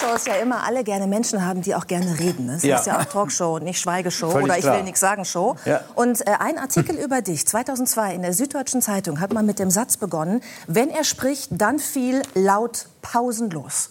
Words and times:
Talkshows 0.00 0.26
ja 0.26 0.34
immer 0.34 0.64
alle 0.64 0.84
gerne 0.84 1.06
Menschen 1.06 1.44
haben, 1.44 1.62
die 1.62 1.74
auch 1.74 1.86
gerne 1.86 2.18
reden. 2.18 2.48
Es 2.50 2.62
Ja. 2.62 2.78
ist 2.78 2.86
ja 2.86 2.98
auch 3.00 3.04
Talkshow, 3.04 3.58
nicht 3.58 3.80
Schweigeshow 3.80 4.30
Völlig 4.30 4.44
oder 4.44 4.56
ich 4.58 4.62
klar. 4.62 4.76
will 4.76 4.82
nichts 4.84 5.00
sagen 5.00 5.24
Show. 5.24 5.56
Ja. 5.64 5.80
Und 5.94 6.26
äh, 6.26 6.32
ein 6.38 6.58
Artikel 6.58 6.96
über 6.96 7.22
dich, 7.22 7.46
2002 7.46 8.14
in 8.14 8.22
der 8.22 8.32
Süddeutschen 8.32 8.82
Zeitung, 8.82 9.20
hat 9.20 9.32
man 9.32 9.46
mit 9.46 9.58
dem 9.58 9.70
Satz 9.70 9.96
begonnen, 9.96 10.42
wenn 10.66 10.90
er 10.90 11.04
spricht, 11.04 11.50
dann 11.52 11.78
viel 11.78 12.22
laut 12.34 12.86
pausenlos. 13.02 13.90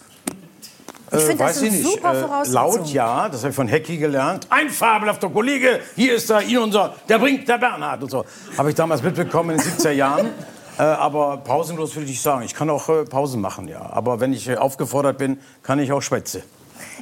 Ich 1.12 1.16
Äh, 1.16 1.20
finde, 1.22 1.44
das 1.44 1.58
sind 1.58 1.66
ich 1.74 1.82
nicht. 1.84 1.92
super 1.92 2.42
Äh, 2.44 2.48
laut 2.50 2.86
ja, 2.88 3.28
das 3.28 3.40
habe 3.40 3.50
ich 3.50 3.56
von 3.56 3.66
Hecki 3.68 3.96
gelernt. 3.96 4.46
Ein 4.50 4.70
fabelhafter 4.70 5.28
Kollege, 5.28 5.80
hier 5.96 6.14
ist 6.14 6.30
er, 6.30 6.42
ihn 6.42 6.58
unser, 6.58 6.94
der 7.08 7.18
bringt 7.18 7.48
der 7.48 7.58
Bernhard 7.58 8.02
und 8.04 8.10
so. 8.10 8.24
Habe 8.56 8.70
ich 8.70 8.76
damals 8.76 9.02
mitbekommen 9.02 9.50
in 9.50 9.56
den 9.58 9.66
70er 9.76 9.90
Jahren. 9.90 10.30
Äh, 10.78 10.82
aber 10.82 11.38
pausenlos 11.38 11.94
würde 11.96 12.10
ich 12.10 12.20
sagen. 12.20 12.42
Ich 12.42 12.54
kann 12.54 12.70
auch 12.70 12.88
äh, 12.88 13.04
Pausen 13.04 13.40
machen, 13.40 13.68
ja. 13.68 13.90
Aber 13.90 14.20
wenn 14.20 14.32
ich 14.32 14.48
äh, 14.48 14.56
aufgefordert 14.56 15.18
bin, 15.18 15.38
kann 15.62 15.78
ich 15.78 15.92
auch 15.92 16.00
schwätze. 16.00 16.42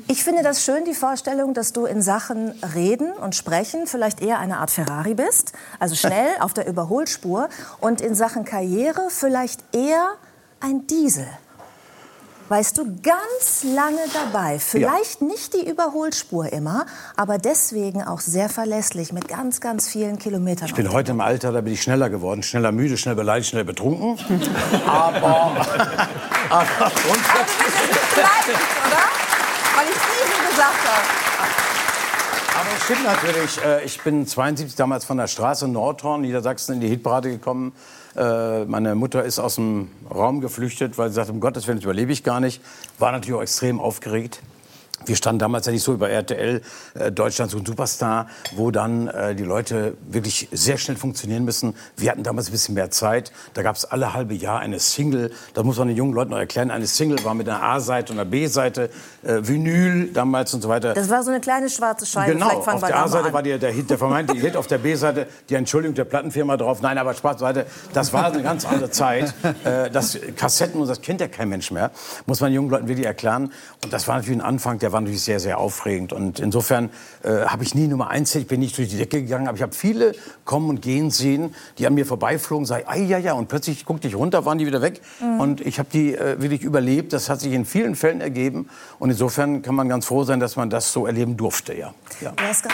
Ich 0.06 0.24
finde 0.24 0.42
das 0.42 0.64
schön, 0.64 0.84
die 0.84 0.94
Vorstellung, 0.94 1.54
dass 1.54 1.72
du 1.72 1.84
in 1.86 2.02
Sachen 2.02 2.50
Reden 2.74 3.12
und 3.12 3.34
Sprechen 3.34 3.86
vielleicht 3.86 4.20
eher 4.20 4.38
eine 4.38 4.58
Art 4.58 4.70
Ferrari 4.70 5.14
bist, 5.14 5.52
also 5.78 5.94
schnell 6.08 6.28
auf 6.40 6.54
der 6.54 6.66
Überholspur, 6.66 7.48
und 7.80 8.00
in 8.00 8.14
Sachen 8.14 8.44
Karriere 8.44 9.08
vielleicht 9.10 9.60
eher 9.74 10.10
ein 10.60 10.86
Diesel. 10.86 11.26
Weißt 12.48 12.78
du, 12.78 12.96
ganz 13.02 13.62
lange 13.62 14.00
dabei. 14.14 14.58
Vielleicht 14.58 15.20
nicht 15.20 15.52
die 15.52 15.68
Überholspur 15.68 16.50
immer, 16.50 16.86
aber 17.14 17.36
deswegen 17.36 18.02
auch 18.02 18.20
sehr 18.20 18.48
verlässlich 18.48 19.12
mit 19.12 19.28
ganz, 19.28 19.60
ganz 19.60 19.86
vielen 19.86 20.18
Kilometern. 20.18 20.66
Ich 20.66 20.74
bin 20.74 20.90
heute 20.90 21.12
im 21.12 21.20
Alter, 21.20 21.52
da 21.52 21.60
bin 21.60 21.74
ich 21.74 21.82
schneller 21.82 22.08
geworden. 22.08 22.42
Schneller 22.42 22.72
müde, 22.72 22.96
schnell 22.96 23.16
beleidigt, 23.16 23.50
schnell 23.50 23.64
betrunken. 23.64 24.18
aber, 24.86 25.66
aber 26.48 26.66
grundsätzlich... 26.78 27.74
beleidigt, 28.14 28.68
oder? 28.86 29.04
Weil 29.76 29.86
ich 29.90 29.98
Diesel 29.98 30.48
gesagt 30.48 30.88
habe. 30.88 31.67
Stimmt 32.84 33.04
natürlich. 33.04 33.64
Äh, 33.64 33.84
Ich 33.84 34.00
bin 34.02 34.26
72 34.26 34.74
damals 34.76 35.04
von 35.04 35.16
der 35.18 35.26
Straße 35.26 35.68
Nordhorn, 35.68 36.22
Niedersachsen, 36.22 36.74
in 36.74 36.80
die 36.80 36.88
Hitparade 36.88 37.30
gekommen. 37.30 37.72
Äh, 38.16 38.64
Meine 38.64 38.94
Mutter 38.94 39.24
ist 39.24 39.38
aus 39.38 39.56
dem 39.56 39.90
Raum 40.12 40.40
geflüchtet, 40.40 40.96
weil 40.98 41.08
sie 41.10 41.16
sagte, 41.16 41.32
um 41.32 41.40
Gottes 41.40 41.66
Willen, 41.66 41.78
das 41.78 41.84
überlebe 41.84 42.12
ich 42.12 42.24
gar 42.24 42.40
nicht. 42.40 42.62
War 42.98 43.12
natürlich 43.12 43.36
auch 43.38 43.42
extrem 43.42 43.80
aufgeregt. 43.80 44.40
Wir 45.06 45.16
standen 45.16 45.38
damals 45.38 45.66
ja 45.66 45.72
nicht 45.72 45.82
so 45.82 45.92
über 45.94 46.10
RTL, 46.10 46.60
äh, 46.94 47.12
Deutschland 47.12 47.50
so 47.50 47.58
ein 47.58 47.64
Superstar, 47.66 48.26
wo 48.56 48.70
dann 48.70 49.08
äh, 49.08 49.34
die 49.34 49.44
Leute 49.44 49.96
wirklich 50.08 50.48
sehr 50.52 50.76
schnell 50.76 50.96
funktionieren 50.96 51.44
müssen. 51.44 51.74
Wir 51.96 52.10
hatten 52.10 52.22
damals 52.22 52.48
ein 52.48 52.52
bisschen 52.52 52.74
mehr 52.74 52.90
Zeit. 52.90 53.32
Da 53.54 53.62
gab 53.62 53.76
es 53.76 53.84
alle 53.84 54.12
halbe 54.14 54.34
Jahr 54.34 54.60
eine 54.60 54.78
Single. 54.80 55.30
Das 55.54 55.64
muss 55.64 55.78
man 55.78 55.88
den 55.88 55.96
jungen 55.96 56.12
Leuten 56.14 56.30
noch 56.30 56.38
erklären. 56.38 56.70
Eine 56.70 56.86
Single 56.86 57.24
war 57.24 57.34
mit 57.34 57.48
einer 57.48 57.62
A-Seite 57.62 58.12
und 58.12 58.18
einer 58.18 58.28
B-Seite, 58.28 58.90
äh, 59.22 59.38
Vinyl 59.40 60.12
damals 60.12 60.52
und 60.54 60.62
so 60.62 60.68
weiter. 60.68 60.94
Das 60.94 61.08
war 61.08 61.22
so 61.22 61.30
eine 61.30 61.40
kleine 61.40 61.70
schwarze 61.70 62.04
Scheibe. 62.04 62.32
Genau, 62.32 62.50
auf 62.50 62.80
der 62.84 62.98
A-Seite 62.98 63.32
war 63.32 63.42
der, 63.42 63.58
der 63.58 63.70
Hit, 63.72 63.90
der 63.90 63.98
vermeintliche 63.98 64.40
Hit, 64.42 64.56
auf 64.56 64.66
der 64.66 64.78
B-Seite 64.78 65.26
die 65.48 65.54
Entschuldigung 65.54 65.94
der 65.94 66.04
Plattenfirma 66.04 66.56
drauf. 66.56 66.82
Nein, 66.82 66.98
aber 66.98 67.14
Spaß 67.14 67.36
beiseite, 67.38 67.66
das 67.92 68.12
war 68.12 68.26
eine 68.26 68.42
ganz 68.42 68.64
andere 68.64 68.90
Zeit. 68.90 69.32
Äh, 69.64 69.90
Das 69.90 70.18
Kassetten, 70.36 70.80
und 70.80 70.88
das 70.88 71.00
kennt 71.00 71.20
ja 71.20 71.28
kein 71.28 71.48
Mensch 71.48 71.70
mehr, 71.70 71.90
muss 72.26 72.40
man 72.40 72.52
jungen 72.52 72.70
Leuten 72.70 72.88
wirklich 72.88 73.06
erklären. 73.06 73.52
Und 73.84 73.92
das 73.92 74.06
war 74.08 74.16
natürlich 74.16 74.38
ein 74.38 74.44
Anfang, 74.44 74.78
der 74.78 74.87
war 74.92 75.00
natürlich 75.00 75.22
sehr, 75.22 75.40
sehr 75.40 75.58
aufregend. 75.58 76.12
Und 76.12 76.40
insofern 76.40 76.90
äh, 77.22 77.46
habe 77.46 77.62
ich 77.64 77.74
nie 77.74 77.86
Nummer 77.88 78.08
eins, 78.08 78.34
ich 78.34 78.46
bin 78.46 78.60
nicht 78.60 78.76
durch 78.78 78.88
die 78.88 78.96
Decke 78.96 79.22
gegangen, 79.22 79.48
aber 79.48 79.56
ich 79.56 79.62
habe 79.62 79.74
viele 79.74 80.14
kommen 80.44 80.68
und 80.70 80.82
gehen 80.82 81.10
sehen, 81.10 81.54
die 81.78 81.86
an 81.86 81.94
mir 81.94 82.06
vorbeiflogen, 82.06 82.66
sagen, 82.66 82.84
ai, 82.86 83.00
ja, 83.00 83.18
ja, 83.18 83.32
und 83.34 83.48
plötzlich 83.48 83.84
guckte 83.84 84.08
ich 84.08 84.14
runter, 84.14 84.44
waren 84.44 84.58
die 84.58 84.66
wieder 84.66 84.82
weg. 84.82 85.00
Mhm. 85.20 85.40
Und 85.40 85.60
ich 85.60 85.78
habe 85.78 85.88
die 85.92 86.14
äh, 86.14 86.40
wirklich 86.40 86.62
überlebt. 86.62 87.12
Das 87.12 87.28
hat 87.28 87.40
sich 87.40 87.52
in 87.52 87.64
vielen 87.64 87.94
Fällen 87.96 88.20
ergeben. 88.20 88.68
Und 88.98 89.10
insofern 89.10 89.62
kann 89.62 89.74
man 89.74 89.88
ganz 89.88 90.06
froh 90.06 90.24
sein, 90.24 90.40
dass 90.40 90.56
man 90.56 90.70
das 90.70 90.92
so 90.92 91.06
erleben 91.06 91.36
durfte, 91.36 91.74
ja. 91.74 91.94
ja. 92.20 92.32
Du 92.32 92.42
hast 92.44 92.62
ge- 92.62 92.72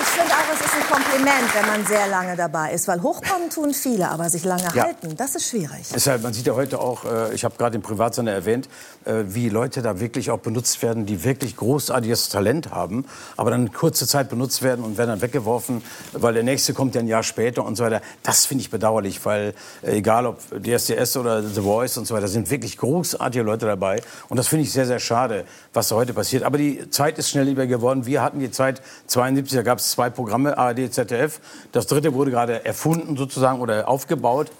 Ich 0.00 0.06
finde 0.06 0.32
auch, 0.34 0.54
es 0.54 0.60
ist 0.60 0.74
ein 0.74 0.86
Kompliment, 1.20 1.54
wenn 1.54 1.66
man 1.66 1.86
sehr 1.86 2.06
lange 2.08 2.34
dabei 2.34 2.72
ist, 2.72 2.88
weil 2.88 3.02
hochkommen 3.02 3.50
tun 3.50 3.74
viele, 3.74 4.08
aber 4.08 4.30
sich 4.30 4.42
lange 4.44 4.62
Ja. 4.74 4.84
halten, 4.84 5.14
das 5.16 5.34
ist 5.34 5.48
schwierig. 5.50 5.88
Deshalb, 5.94 6.22
man 6.22 6.32
sieht 6.32 6.46
ja 6.46 6.54
heute 6.54 6.80
auch, 6.80 7.04
äh, 7.04 7.34
ich 7.34 7.44
habe 7.44 7.56
gerade 7.58 7.76
im 7.76 7.82
Privatsender 7.82 8.32
erwähnt, 8.32 8.70
äh, 9.04 9.24
wie 9.26 9.50
Leute 9.50 9.82
da 9.82 10.00
wirklich 10.00 10.30
auch 10.30 10.38
benutzt 10.38 10.80
werden, 10.82 11.04
die 11.04 11.22
wirklich 11.22 11.56
großartiges 11.56 12.30
Talent 12.30 12.70
haben, 12.70 13.04
aber 13.36 13.50
dann 13.50 13.70
kurze 13.70 14.06
Zeit 14.06 14.30
benutzt 14.30 14.62
werden 14.62 14.82
und 14.82 14.96
werden 14.96 15.10
dann 15.10 15.20
weggeworfen, 15.20 15.82
weil 16.12 16.32
der 16.32 16.42
nächste 16.42 16.72
kommt 16.72 16.94
ja 16.94 17.02
ein 17.02 17.06
Jahr 17.06 17.22
später 17.22 17.64
und 17.66 17.76
so 17.76 17.84
weiter. 17.84 18.00
Das 18.22 18.46
finde 18.46 18.62
ich 18.62 18.70
bedauerlich, 18.70 19.22
weil 19.26 19.52
äh, 19.82 19.98
egal 19.98 20.24
ob 20.24 20.38
DSDS 20.62 21.18
oder 21.18 21.42
The 21.42 21.60
Voice 21.60 21.98
und 21.98 22.06
so 22.06 22.14
weiter, 22.14 22.28
sind 22.28 22.50
wirklich 22.50 22.78
großartige 22.78 23.44
Leute 23.44 23.66
dabei 23.66 24.00
und 24.30 24.38
das 24.38 24.48
finde 24.48 24.64
ich 24.64 24.72
sehr, 24.72 24.86
sehr 24.86 25.00
schade, 25.00 25.44
was 25.74 25.88
da 25.88 25.96
heute 25.96 26.14
passiert. 26.14 26.44
Aber 26.44 26.56
die 26.56 26.88
Zeit 26.88 27.18
ist 27.18 27.28
schnell 27.28 27.44
lieber 27.44 27.66
geworden. 27.66 28.06
Wir 28.06 28.22
hatten 28.22 28.40
die 28.40 28.50
Zeit 28.50 28.80
72, 29.08 29.54
da 29.56 29.62
gab 29.62 29.80
es 29.80 29.90
zwei 29.90 30.08
Programme, 30.08 30.56
ARD, 30.56 30.90
ZDF. 30.90 31.09
Das 31.72 31.86
dritte 31.86 32.14
wurde 32.14 32.30
gerade 32.30 32.64
erfunden 32.64 33.16
sozusagen 33.16 33.60
oder 33.60 33.88
aufgebaut. 33.88 34.50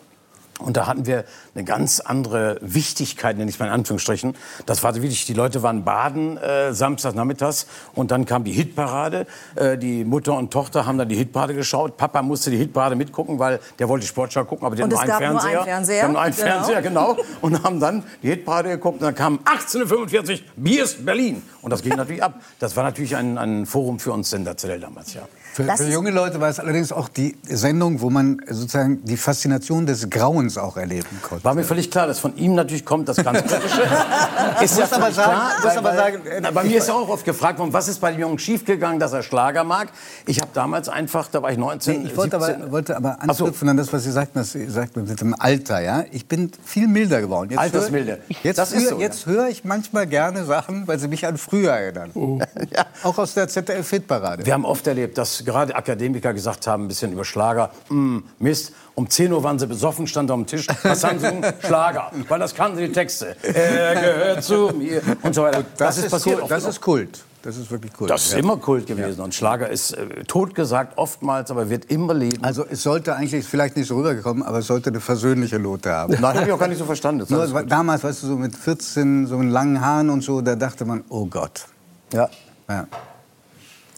Und 0.61 0.77
da 0.77 0.87
hatten 0.87 1.07
wir 1.07 1.25
eine 1.55 1.65
ganz 1.65 2.01
andere 2.01 2.59
Wichtigkeit, 2.61 3.37
nenne 3.37 3.51
ich 3.51 3.59
mal 3.59 3.67
in 3.67 3.73
Anführungsstrichen. 3.73 4.37
Das 4.67 4.83
war 4.83 4.95
wirklich, 4.95 5.25
die 5.25 5.35
Leute 5.35 5.63
waren 5.63 5.85
baden 5.85 6.37
äh, 6.37 6.73
samstags 6.75 7.15
nachmittags 7.15 7.67
und 7.95 8.11
dann 8.11 8.27
kam 8.27 8.45
die 8.45 8.53
Hitparade. 8.53 9.27
Äh, 9.57 9.79
die 9.79 10.05
Mutter 10.05 10.37
und 10.37 10.53
Tochter 10.53 10.87
haben 10.87 10.99
dann 10.99 11.09
die 11.09 11.17
Hitparade 11.17 11.55
geschaut. 11.55 11.97
Papa 11.97 12.23
musste 12.23 12.51
die 12.51 12.59
Hitparade 12.59 12.95
mitgucken, 12.95 13.39
weil 13.39 13.61
der 13.79 13.89
wollte 13.89 14.03
die 14.03 14.09
Sportschau 14.09 14.45
gucken, 14.45 14.67
aber 14.67 14.77
hatten 14.77 14.93
es 14.93 14.99
nur 14.99 15.01
einen 15.01 15.11
gab 15.11 15.21
nur 15.21 15.41
Fernseher. 15.41 15.59
einen 15.59 15.65
Fernseher, 15.65 16.09
nur 16.09 16.21
einen 16.21 16.35
genau. 16.35 16.47
Fernseher, 16.47 16.83
genau. 16.83 17.17
Und 17.41 17.63
haben 17.63 17.81
dann 17.81 18.05
die 18.23 18.29
Hitparade 18.29 18.69
geguckt 18.71 19.01
und 19.01 19.07
dann 19.07 19.15
kam 19.15 19.39
1845, 19.45 20.45
Bier 20.57 20.85
ist 20.85 21.05
Berlin. 21.05 21.43
Und 21.63 21.71
das 21.71 21.83
ging 21.83 21.97
natürlich 21.97 22.23
ab. 22.23 22.35
Das 22.59 22.77
war 22.77 22.85
natürlich 22.85 23.17
ein, 23.17 23.39
ein 23.39 23.67
Forum 23.67 23.99
für 23.99 24.13
uns 24.13 24.31
sensationell 24.31 24.81
damals, 24.81 25.15
ja. 25.15 25.23
Für, 25.53 25.65
Das 25.65 25.81
für 25.81 25.89
junge 25.89 26.11
Leute 26.11 26.41
war 26.41 26.49
es 26.49 26.61
allerdings 26.61 26.93
auch 26.93 27.09
die 27.09 27.37
Sendung, 27.43 28.01
wo 28.01 28.09
man 28.11 28.41
sozusagen 28.49 29.05
die 29.05 29.17
Faszination 29.17 29.85
des 29.87 30.09
Grauens 30.09 30.57
auch 30.59 30.77
erleben 30.77 31.19
konnte. 31.23 31.45
War 31.45 31.55
mir 31.55 31.65
völlig 31.65 31.91
klar, 31.91 32.07
dass 32.07 32.19
von 32.21 32.37
ihm 32.37 32.55
natürlich 32.55 32.85
kommt 32.85 33.09
das 33.09 33.17
ganz 33.17 33.39
Kritische. 33.41 33.83
ist 34.63 34.79
ja 34.79 34.85
muss 34.85 34.93
aber 34.93 35.13
sagen- 35.13 35.31
klar. 35.33 35.53
muss 35.65 35.77
aber 35.77 35.95
sagen, 35.95 36.27
äh, 36.27 36.41
Na, 36.41 36.51
bei 36.53 36.63
mir 36.65 36.79
ist 36.79 36.89
ja 36.89 36.95
auch 36.95 37.09
oft 37.09 37.25
gefragt 37.25 37.59
worden, 37.59 37.73
was 37.73 37.89
ist 37.89 38.01
bei 38.01 38.13
dem 38.13 38.21
Jungen 38.21 38.39
schiefgegangen, 38.39 39.01
dass 39.01 39.13
er 39.13 39.23
Schlager 39.23 39.65
mag. 39.65 39.89
Ich 40.27 40.41
habe 40.41 40.51
damals 40.55 40.89
einfach, 40.89 41.29
da 41.29 41.43
war 41.43 41.51
ich 41.51 41.59
19, 41.59 42.03
Nee, 42.03 42.09
ich 42.09 42.17
wollte 42.17 42.39
17, 42.39 42.63
aber, 42.63 42.73
wollte 42.73 42.97
aber 42.97 43.17
Ach 43.21 43.35
so. 43.35 43.45
anknüpfen 43.45 43.69
an 43.69 43.77
das, 43.77 43.93
was 43.93 44.05
Sie 44.05 44.13
sagten, 44.13 44.39
dass 44.39 44.53
Sie 44.53 44.67
sagten 44.71 45.05
mit 45.05 45.21
dem 45.21 45.35
Alter. 45.39 45.81
Ja? 45.81 46.05
Ich 46.13 46.27
bin 46.29 46.53
viel 46.65 46.87
milder 46.87 47.21
geworden. 47.21 47.51
Jetzt 47.51 47.59
Altersmilde. 47.59 48.13
Höre, 48.29 48.37
jetzt 48.45 48.59
Das 48.59 48.73
ist 48.73 48.83
höre, 48.85 48.91
so, 48.91 49.01
jetzt 49.01 49.27
höre 49.27 49.49
ich 49.49 49.65
manchmal 49.65 50.07
gerne 50.07 50.45
Sachen, 50.45 50.87
weil 50.87 50.99
sie 50.99 51.09
mich 51.09 51.27
an 51.27 51.37
früher 51.39 51.73
erinnern. 51.73 52.11
Ja. 52.73 52.85
Auch 53.03 53.19
aus 53.19 53.35
der 53.35 53.49
ZDF-Hitparade. 53.49 54.45
Wir 54.47 54.53
haben 54.53 54.65
oft 54.65 54.87
erlebt, 54.87 55.19
dass 55.19 55.40
gerade 55.45 55.75
Akademiker 55.75 56.33
gesagt 56.33 56.67
haben, 56.67 56.85
ein 56.85 56.89
bisschen 56.89 57.13
über 57.13 57.25
Schlager, 57.25 57.71
"Mm, 57.89 58.19
Mist, 58.39 58.73
um 58.95 59.09
10 59.09 59.33
Uhr 59.33 59.43
waren 59.43 59.59
sie 59.59 59.67
besoffen, 59.67 60.07
stand 60.07 60.31
am 60.31 60.47
Tisch, 60.47 60.67
was 60.83 61.05
haben 61.05 61.19
sie 61.19 61.27
gesungen? 61.27 61.53
Schlager, 61.65 62.11
weil 62.29 62.39
das 62.39 62.55
kannten 62.55 62.77
sie 62.79 62.87
die 62.89 62.93
Texte. 62.93 63.37
Er 63.43 63.95
gehört 63.95 64.45
zu 64.45 64.71
mir 64.77 65.01
und 65.23 65.35
so 65.35 65.43
weiter. 65.43 65.65
Das, 65.79 65.99
ist, 65.99 66.11
passiert 66.11 66.39
Kult, 66.41 66.51
das 66.51 66.65
ist 66.65 66.81
Kult. 66.81 67.25
Das 67.43 67.57
ist 67.57 67.71
wirklich 67.71 67.95
Kult. 67.95 68.11
Das 68.11 68.27
ist 68.27 68.33
Ja. 68.33 68.39
immer 68.39 68.59
Kult 68.59 68.87
gewesen. 68.87 69.23
Und 69.23 69.35
Schlager 69.35 69.71
ist 69.71 69.93
äh, 69.93 70.25
totgesagt 70.25 70.99
oftmals, 70.99 71.51
aber 71.51 71.71
wird 71.71 71.87
immer 71.87 72.13
leben. 72.13 72.45
Also 72.45 72.67
es 72.69 72.83
sollte 72.83 73.17
eigentlich, 73.17 73.47
vielleicht 73.47 73.77
nicht 73.79 73.87
so 73.89 73.97
rübergekommen, 73.97 74.43
aber 74.43 74.59
es 74.59 74.67
sollte 74.67 74.91
eine 74.91 75.01
versöhnliche 75.01 75.59
Note 75.59 75.91
haben. 75.91 76.19
Nein, 76.21 76.35
habe 76.37 76.47
ich 76.47 76.53
auch 76.53 76.59
gar 76.59 76.69
nicht 76.69 76.77
so 76.77 76.85
verstanden. 76.85 77.21
Das 77.21 77.31
Nur, 77.31 77.63
damals, 77.63 78.05
weißt 78.05 78.25
du, 78.25 78.27
so 78.27 78.37
mit 78.37 78.55
14, 78.55 79.27
so 79.27 79.39
mit 79.39 79.51
langen 79.51 79.81
Haaren 79.81 80.11
und 80.11 80.23
so, 80.23 80.43
da 80.43 80.55
dachte 80.55 80.85
man, 80.85 81.03
oh 81.09 81.25
Gott. 81.25 81.65
Ja. 82.13 82.29
Ja. 82.69 82.87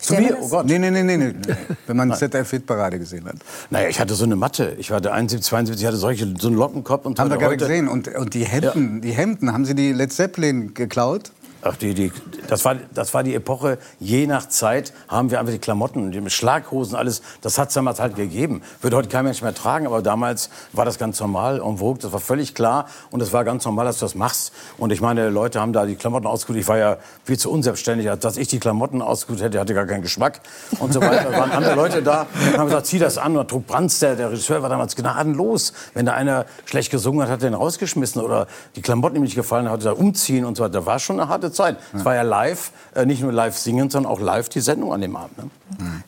Zu 0.02 0.14
mir? 0.14 0.36
Oh 0.40 0.48
Gott. 0.48 0.66
Nee, 0.66 0.78
nee, 0.78 0.90
nee, 0.90 1.02
nee, 1.02 1.16
nee. 1.16 1.32
Wenn 1.86 1.96
man 1.96 2.12
ZDF-Hitparade 2.12 2.98
gesehen 2.98 3.24
hat. 3.24 3.36
Naja, 3.70 3.88
ich 3.88 4.00
hatte 4.00 4.14
so 4.14 4.24
eine 4.24 4.34
Matte. 4.34 4.74
Ich 4.78 4.90
war 4.90 5.00
der 5.00 5.12
71, 5.14 5.48
72, 5.48 5.80
ich 5.80 5.86
hatte 5.86 5.96
solche, 5.96 6.34
so 6.38 6.48
einen 6.48 6.56
Lockenkopf 6.56 7.06
und 7.06 7.16
so 7.16 7.22
Haben 7.22 7.30
wir 7.30 7.38
gerade 7.38 7.56
gesehen. 7.56 7.86
Und, 7.86 8.08
und 8.08 8.34
die 8.34 8.44
Hemden, 8.44 9.00
die 9.00 9.12
Hemden, 9.12 9.52
haben 9.52 9.64
Sie 9.64 9.76
die 9.76 9.92
Led 9.92 10.12
Zeppelin 10.12 10.74
geklaut? 10.74 11.30
Ach, 11.64 11.76
die, 11.76 11.94
die, 11.94 12.12
das, 12.48 12.64
war, 12.64 12.74
das 12.92 13.14
war 13.14 13.22
die 13.22 13.36
Epoche, 13.36 13.78
je 14.00 14.26
nach 14.26 14.48
Zeit 14.48 14.92
haben 15.06 15.30
wir 15.30 15.38
einfach 15.38 15.52
die 15.52 15.60
Klamotten, 15.60 16.10
die 16.10 16.28
Schlaghosen, 16.28 16.96
alles, 16.96 17.22
das 17.40 17.56
hat 17.56 17.68
es 17.68 17.74
damals 17.74 18.00
halt 18.00 18.16
gegeben. 18.16 18.62
Würde 18.80 18.96
heute 18.96 19.08
kein 19.08 19.24
Mensch 19.24 19.42
mehr 19.42 19.54
tragen, 19.54 19.86
aber 19.86 20.02
damals 20.02 20.50
war 20.72 20.84
das 20.84 20.98
ganz 20.98 21.20
normal, 21.20 21.60
en 21.60 21.78
vogue, 21.78 22.00
das 22.02 22.12
war 22.12 22.18
völlig 22.18 22.56
klar 22.56 22.86
und 23.12 23.20
es 23.20 23.32
war 23.32 23.44
ganz 23.44 23.64
normal, 23.64 23.84
dass 23.84 24.00
du 24.00 24.04
das 24.04 24.16
machst. 24.16 24.52
Und 24.76 24.90
ich 24.90 25.00
meine, 25.00 25.30
Leute 25.30 25.60
haben 25.60 25.72
da 25.72 25.86
die 25.86 25.94
Klamotten 25.94 26.26
ausgesucht, 26.26 26.58
ich 26.58 26.66
war 26.66 26.78
ja 26.78 26.96
viel 27.24 27.38
zu 27.38 27.48
unselbstständig, 27.48 28.10
dass 28.18 28.36
ich 28.36 28.48
die 28.48 28.58
Klamotten 28.58 29.00
ausgesucht 29.00 29.44
hätte, 29.44 29.60
hatte 29.60 29.72
gar 29.72 29.86
keinen 29.86 30.02
Geschmack 30.02 30.40
und 30.80 30.92
so 30.92 31.00
weiter. 31.00 31.30
Da 31.30 31.38
waren 31.38 31.52
andere 31.52 31.76
Leute 31.76 32.02
da 32.02 32.26
und 32.44 32.58
haben 32.58 32.66
gesagt, 32.66 32.86
zieh 32.86 32.98
das 32.98 33.18
an. 33.18 33.36
Und 33.36 33.48
Trug 33.48 33.68
Brands, 33.68 34.00
der, 34.00 34.16
der 34.16 34.30
Regisseur, 34.32 34.62
war 34.62 34.68
damals 34.68 34.96
gnadenlos. 34.96 35.72
Wenn 35.94 36.06
da 36.06 36.14
einer 36.14 36.46
schlecht 36.64 36.90
gesungen 36.90 37.22
hat, 37.22 37.30
hat 37.30 37.42
er 37.42 37.50
ihn 37.50 37.54
rausgeschmissen 37.54 38.20
oder 38.20 38.48
die 38.74 38.82
Klamotten 38.82 39.16
ihm 39.16 39.22
nicht 39.22 39.36
gefallen 39.36 39.66
hat, 39.66 39.74
hat 39.74 39.84
er 39.84 39.98
umziehen 39.98 40.44
und 40.44 40.56
so 40.56 40.64
weiter. 40.64 40.72
Da 40.80 40.86
war 40.86 40.98
schon 40.98 41.20
eine 41.20 41.28
harte 41.28 41.51
Zeit. 41.52 41.76
Es 41.94 42.04
war 42.04 42.14
ja 42.14 42.22
live, 42.22 42.72
äh, 42.94 43.06
nicht 43.06 43.22
nur 43.22 43.32
live 43.32 43.56
singen, 43.56 43.90
sondern 43.90 44.10
auch 44.12 44.20
live 44.20 44.48
die 44.48 44.60
Sendung 44.60 44.92
an 44.92 45.00
dem 45.00 45.16
Abend. 45.16 45.38
Ne? 45.38 45.50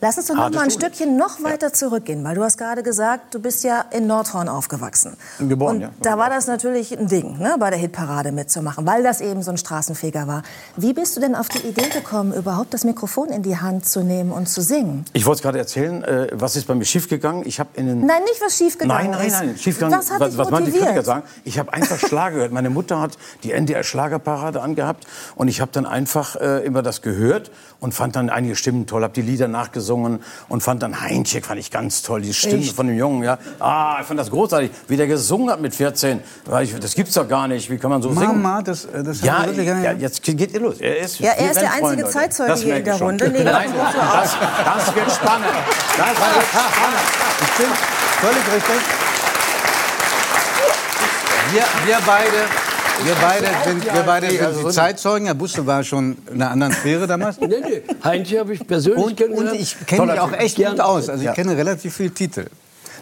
Lass 0.01 0.19
uns 0.19 0.27
doch 0.27 0.35
noch 0.35 0.43
Harte 0.45 0.57
mal 0.57 0.65
ein 0.65 0.71
Schule. 0.71 0.87
Stückchen 0.87 1.17
noch 1.17 1.43
weiter 1.43 1.73
zurückgehen, 1.73 2.23
weil 2.25 2.35
du 2.35 2.43
hast 2.43 2.59
gerade 2.59 2.83
gesagt, 2.83 3.35
du 3.35 3.41
bist 3.41 3.65
ja 3.65 3.85
in 3.91 4.07
Nordhorn 4.07 4.49
aufgewachsen. 4.49 5.17
Geboren, 5.39 5.77
Und 5.77 5.83
ja. 5.83 5.91
da 6.03 6.19
war 6.19 6.29
das 6.31 6.47
natürlich 6.47 6.97
ein 6.97 7.09
Ding, 7.09 7.39
ne, 7.39 7.57
bei 7.59 7.71
der 7.71 7.79
Hitparade 7.79 8.33
mitzumachen, 8.33 8.87
weil 8.87 9.03
das 9.03 9.21
eben 9.21 9.43
so 9.43 9.51
ein 9.51 9.57
Straßenfeger 9.57 10.27
war. 10.27 10.43
Wie 10.77 10.93
bist 10.93 11.17
du 11.17 11.21
denn 11.21 11.35
auf 11.35 11.49
die 11.49 11.67
Idee 11.67 11.89
gekommen, 11.89 12.35
überhaupt 12.35 12.75
das 12.75 12.85
Mikrofon 12.85 13.29
in 13.31 13.43
die 13.43 13.57
Hand 13.57 13.87
zu 13.87 14.03
nehmen 14.03 14.33
und 14.33 14.49
zu 14.49 14.61
singen? 14.61 15.05
Ich 15.13 15.25
wollte 15.27 15.39
es 15.39 15.43
gerade 15.43 15.59
erzählen, 15.59 16.05
äh, 16.05 16.29
was 16.33 16.57
ist 16.57 16.67
bei 16.67 16.75
mir 16.75 16.85
schiefgegangen. 16.85 17.47
Ich 17.47 17.59
habe 17.61 17.71
in 17.75 17.87
den 17.87 18.07
Nein, 18.07 18.23
nicht 18.25 18.41
was 18.45 18.57
schiefgegangen 18.59 19.11
Nein, 19.11 19.19
nein, 19.19 19.27
ist. 19.27 19.33
nein, 19.41 19.57
schiefgegangen. 19.59 19.99
Was 19.99 20.11
hat 20.11 20.21
was, 20.21 20.37
was 20.37 20.51
man 20.51 20.65
die? 20.65 20.73
Kritiker 20.73 21.03
sagen? 21.03 21.23
Ich 21.45 21.59
habe 21.59 21.73
einfach 21.73 21.99
Schlager 21.99 22.35
gehört. 22.37 22.53
Meine 22.53 22.71
Mutter 22.71 23.01
hat 23.01 23.17
die 23.43 23.53
NDR-Schlagerparade 23.53 24.61
angehabt 24.61 25.07
und 25.37 25.49
ich 25.49 25.61
habe 25.61 25.71
dann 25.73 25.87
einfach 25.87 26.37
äh, 26.37 26.65
immer 26.65 26.83
das 26.83 27.03
gehört 27.03 27.51
und 27.81 27.93
fand 27.93 28.17
dann 28.17 28.31
einige 28.31 28.57
Stimmen 28.57 28.87
toll, 28.87 29.03
habe 29.03 29.13
die 29.15 29.23
Lieder 29.23 29.49
nachgesungen 29.49 30.23
und 30.49 30.63
fand 30.63 30.83
dann 30.83 31.01
Heincheck 31.01 31.45
fand 31.47 31.59
ich 31.61 31.71
ganz 31.71 32.03
toll, 32.03 32.23
die 32.23 32.33
Stimme 32.35 32.63
Echt? 32.63 32.77
von 32.77 32.87
dem 32.87 32.97
Jungen, 32.97 33.23
ja. 33.25 33.39
Ah, 33.59 33.99
ich 34.01 34.07
fand 34.07 34.19
das 34.21 34.31
großartig, 34.31 34.71
wie 34.89 34.97
der 34.97 35.07
gesungen 35.07 35.51
hat 35.51 35.61
mit 35.61 35.75
14. 35.75 36.21
Weil 36.47 36.65
ich, 36.65 36.79
das 36.79 36.95
gibt's 36.95 37.15
doch 37.15 37.29
gar 37.29 37.49
nicht. 37.49 37.71
Wie 37.71 37.79
kann 37.79 37.91
man 37.91 38.01
so 38.03 38.11
singen? 38.13 38.43
Mama, 38.43 38.63
das, 38.63 38.85
äh, 38.87 39.03
das 39.03 39.21
Ja, 39.23 39.39
hat 39.39 39.47
wirklich 39.49 39.67
ja, 39.67 39.93
jetzt 39.93 40.23
geht 40.23 40.53
ihr 40.53 40.61
los. 40.61 40.77
Er 40.81 40.99
ist, 40.99 41.19
Ja, 41.21 41.33
er 41.33 41.51
ist 41.51 41.61
der 41.61 41.73
einzige 41.73 42.03
Leute. 42.03 42.11
Zeitzeuge 42.11 42.49
Das 42.51 42.61
hier 42.63 42.77
in 42.77 42.85
der 42.85 42.95
ich. 42.97 43.03
Runde. 43.03 43.29
Nee, 43.31 43.45
Nein, 43.45 43.71
das- 43.77 43.95
das, 43.95 44.37
das 44.87 44.95
wird 44.95 45.11
spannend. 45.13 45.47
Das 45.97 46.09
wird 46.09 46.47
spannend. 46.47 46.99
Stimmt, 47.55 47.77
völlig 48.21 48.55
richtig. 48.55 48.81
Wir, 51.53 51.63
wir 51.87 51.99
beide, 52.07 52.31
wir 53.03 53.15
beide 53.21 53.47
sind, 53.65 53.85
wir 53.85 54.03
beide 54.03 54.31
sind 54.31 54.65
die 54.67 54.71
Zeitzeugen. 54.71 55.27
Herr 55.27 55.35
Busse 55.35 55.67
war 55.67 55.83
schon 55.83 56.17
in 56.31 56.41
einer 56.41 56.51
anderen 56.51 56.73
Sphäre 56.73 57.07
damals. 57.07 57.41
Nee, 57.41 57.49
nee. 57.49 57.83
Heinz 58.03 58.31
habe 58.33 58.55
ich 58.55 58.67
persönlich 58.67 58.99
Und, 59.03 59.11
und 59.13 59.17
kennengelernt. 59.17 59.61
ich 59.61 59.77
kenne 59.87 60.07
mich 60.13 60.21
auch 60.21 60.33
echt 60.33 60.57
gut 60.57 60.81
aus. 60.81 61.09
Also 61.09 61.25
ich 61.25 61.33
kenne 61.35 61.57
relativ 61.57 61.95
viele 61.95 62.11
Titel. 62.13 62.47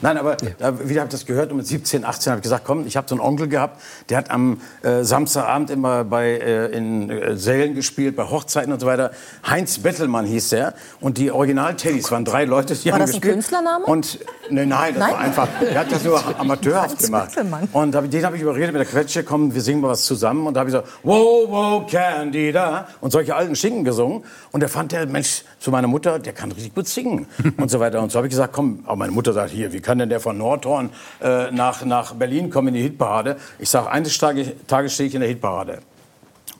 Nein, 0.03 0.19
aber 0.19 0.37
da, 0.59 0.89
wieder 0.89 1.01
habe 1.01 1.09
ich 1.09 1.13
das 1.13 1.27
gehört 1.27 1.53
und 1.53 1.59
mit 1.59 1.67
17, 1.67 2.05
18 2.05 2.33
habe 2.33 2.39
ich 2.41 2.43
gesagt, 2.43 2.65
komm, 2.65 2.87
ich 2.87 2.97
habe 2.97 3.09
so 3.09 3.15
einen 3.15 3.21
Onkel 3.21 3.49
gehabt, 3.49 3.81
der 4.09 4.19
hat 4.19 4.31
am 4.31 4.61
äh, 4.83 5.05
Samstagabend 5.05 5.71
immer 5.71 6.05
bei 6.05 6.31
äh, 6.33 6.67
in 6.77 7.09
äh, 7.09 7.37
Sälen 7.37 7.75
gespielt, 7.75 8.17
bei 8.17 8.25
Hochzeiten 8.25 8.73
und 8.73 8.81
so 8.81 8.87
weiter. 8.87 9.13
Heinz 9.49 9.79
Bettelmann 9.79 10.27
hieß 10.27 10.51
der 10.51 10.75
und 11.01 11.19
die 11.19 11.31
Original-Teddys 11.31 12.11
waren 12.11 12.25
drei 12.25 12.45
Leute, 12.45 12.75
die 12.75 12.87
War 12.87 12.95
haben 12.95 13.01
das 13.01 13.11
ein 13.11 13.21
gespielt. 13.21 13.35
Künstlername? 13.35 13.85
Und 13.87 14.19
nee, 14.51 14.67
nein, 14.67 14.95
das 14.95 15.03
Nein? 15.05 15.13
war 15.13 15.21
einfach, 15.21 15.49
der 15.61 15.79
hat 15.79 15.93
das 15.93 16.03
nur 16.05 16.21
amateurhaft 16.39 16.91
Heinz 16.91 17.05
gemacht. 17.05 17.35
Bettelmann. 17.35 17.69
Und 17.73 17.95
hab, 17.95 18.11
den 18.11 18.25
habe 18.25 18.37
ich 18.37 18.43
überredet 18.43 18.73
mit 18.73 18.81
der 18.81 18.87
Quetsche, 18.89 19.23
komm, 19.23 19.55
wir 19.55 19.63
singen 19.63 19.81
mal 19.81 19.89
was 19.89 20.05
zusammen 20.05 20.47
und 20.49 20.55
da 20.55 20.61
habe 20.61 20.71
ich 20.71 20.75
gesagt, 20.75 20.93
wow, 21.05 21.47
wow, 21.49 21.91
Candida 21.91 22.89
und 23.01 23.13
solche 23.13 23.37
alten 23.37 23.55
Schinken 23.55 23.85
gesungen 23.85 24.25
und 24.51 24.61
der 24.61 24.69
fand 24.69 24.91
der 24.91 25.07
Mensch 25.07 25.45
zu 25.61 25.71
meiner 25.71 25.87
Mutter, 25.87 26.19
der 26.19 26.33
kann 26.33 26.51
richtig 26.51 26.75
gut 26.75 26.89
singen 26.89 27.27
und 27.57 27.71
so 27.71 27.79
weiter 27.79 28.03
und 28.03 28.11
so 28.11 28.19
habe 28.19 28.27
ich 28.27 28.33
gesagt, 28.33 28.53
komm, 28.53 28.81
aber 28.85 28.97
meine 28.97 29.13
Mutter 29.13 29.33
sagt, 29.33 29.51
hier, 29.51 29.73
wie 29.73 29.81
kann 29.81 29.92
denn 29.99 30.09
der 30.09 30.21
von 30.21 30.39
Nordhorn 30.39 30.91
äh, 31.21 31.51
nach, 31.51 31.85
nach 31.85 32.15
Berlin 32.15 32.51
kommen 32.51 32.69
in 32.69 32.75
die 32.75 32.83
Hitparade? 32.83 33.37
Ich 33.59 33.71
sage, 33.71 33.91
eines 33.91 34.17
Tages, 34.19 34.49
Tages 34.67 34.95
stehe 34.95 35.09
ich 35.09 35.15
in 35.15 35.21
der 35.21 35.29
Hitparade. 35.29 35.79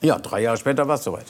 Ja, 0.01 0.19
drei 0.19 0.41
Jahre 0.41 0.57
später 0.57 0.87
war 0.87 0.95
es 0.95 1.03
soweit. 1.03 1.25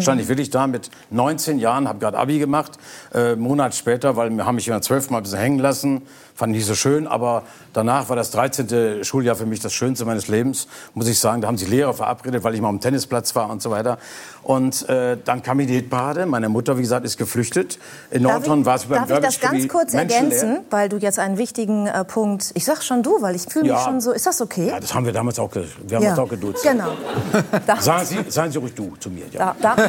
Stand 0.00 0.20
ich 0.20 0.28
wirklich 0.28 0.50
da 0.50 0.66
mit 0.66 0.90
19 1.10 1.58
Jahren, 1.58 1.88
habe 1.88 1.98
gerade 1.98 2.18
Abi 2.18 2.38
gemacht. 2.38 2.72
Äh, 3.14 3.36
Monat 3.36 3.74
später, 3.74 4.16
weil 4.16 4.28
wir 4.28 4.44
haben 4.44 4.56
mich 4.56 4.68
immer 4.68 4.82
zwölfmal 4.82 5.20
ein 5.20 5.22
bisschen 5.22 5.38
hängen 5.38 5.58
lassen, 5.58 6.02
fand 6.38 6.52
ich 6.52 6.58
nicht 6.60 6.68
so 6.68 6.74
schön. 6.76 7.06
Aber 7.08 7.42
danach 7.72 8.08
war 8.08 8.14
das 8.16 8.30
13. 8.30 9.02
Schuljahr 9.04 9.34
für 9.34 9.44
mich 9.44 9.58
das 9.60 9.72
Schönste 9.72 10.04
meines 10.04 10.28
Lebens, 10.28 10.68
muss 10.94 11.08
ich 11.08 11.18
sagen. 11.18 11.42
Da 11.42 11.48
haben 11.48 11.58
sich 11.58 11.68
Lehrer 11.68 11.92
verabredet, 11.92 12.44
weil 12.44 12.54
ich 12.54 12.60
mal 12.60 12.68
am 12.68 12.80
Tennisplatz 12.80 13.34
war 13.34 13.50
und 13.50 13.60
so 13.60 13.70
weiter. 13.70 13.98
Und 14.44 14.88
äh, 14.88 15.16
dann 15.24 15.42
kam 15.42 15.58
ich 15.60 15.66
in 15.66 15.72
die 15.72 15.78
Hitparade. 15.80 16.24
Meine 16.26 16.48
Mutter, 16.48 16.78
wie 16.78 16.82
gesagt, 16.82 17.04
ist 17.04 17.18
geflüchtet. 17.18 17.78
In 18.10 18.22
Darf 18.22 18.34
Nordhorn 18.34 18.60
ich, 18.60 18.66
war 18.66 18.76
es 18.76 18.84
beim 18.84 19.06
darf 19.08 19.18
ich 19.18 19.24
das 19.26 19.40
ganz 19.40 19.66
kurz 19.68 19.94
ergänzen, 19.94 20.60
weil 20.70 20.88
du 20.88 20.96
jetzt 20.96 21.18
einen 21.18 21.38
wichtigen 21.38 21.86
äh, 21.88 22.04
Punkt. 22.04 22.52
Ich 22.54 22.64
sag 22.64 22.82
schon 22.82 23.02
du, 23.02 23.20
weil 23.20 23.34
ich 23.34 23.42
fühle 23.42 23.64
mich 23.64 23.72
Ja. 23.72 23.84
schon 23.84 24.00
so. 24.00 24.12
Ist 24.12 24.26
das 24.26 24.40
okay? 24.40 24.68
Ja, 24.68 24.78
das 24.80 24.94
haben 24.94 25.04
wir 25.04 25.12
damals 25.12 25.38
auch, 25.40 25.50
wir 25.54 25.96
haben 25.96 26.06
uns 26.06 26.18
auch 26.18 26.28
geduzt. 26.28 26.62
Genau. 26.62 26.92
Sagen 27.80 28.06
Sie, 28.06 28.30
sagen 28.30 28.52
Sie 28.52 28.58
ruhig 28.58 28.74
du 28.74 28.94
zu 29.00 29.10
mir. 29.10 29.24
Ja. 29.32 29.54
da, 29.60 29.74
da. 29.76 29.78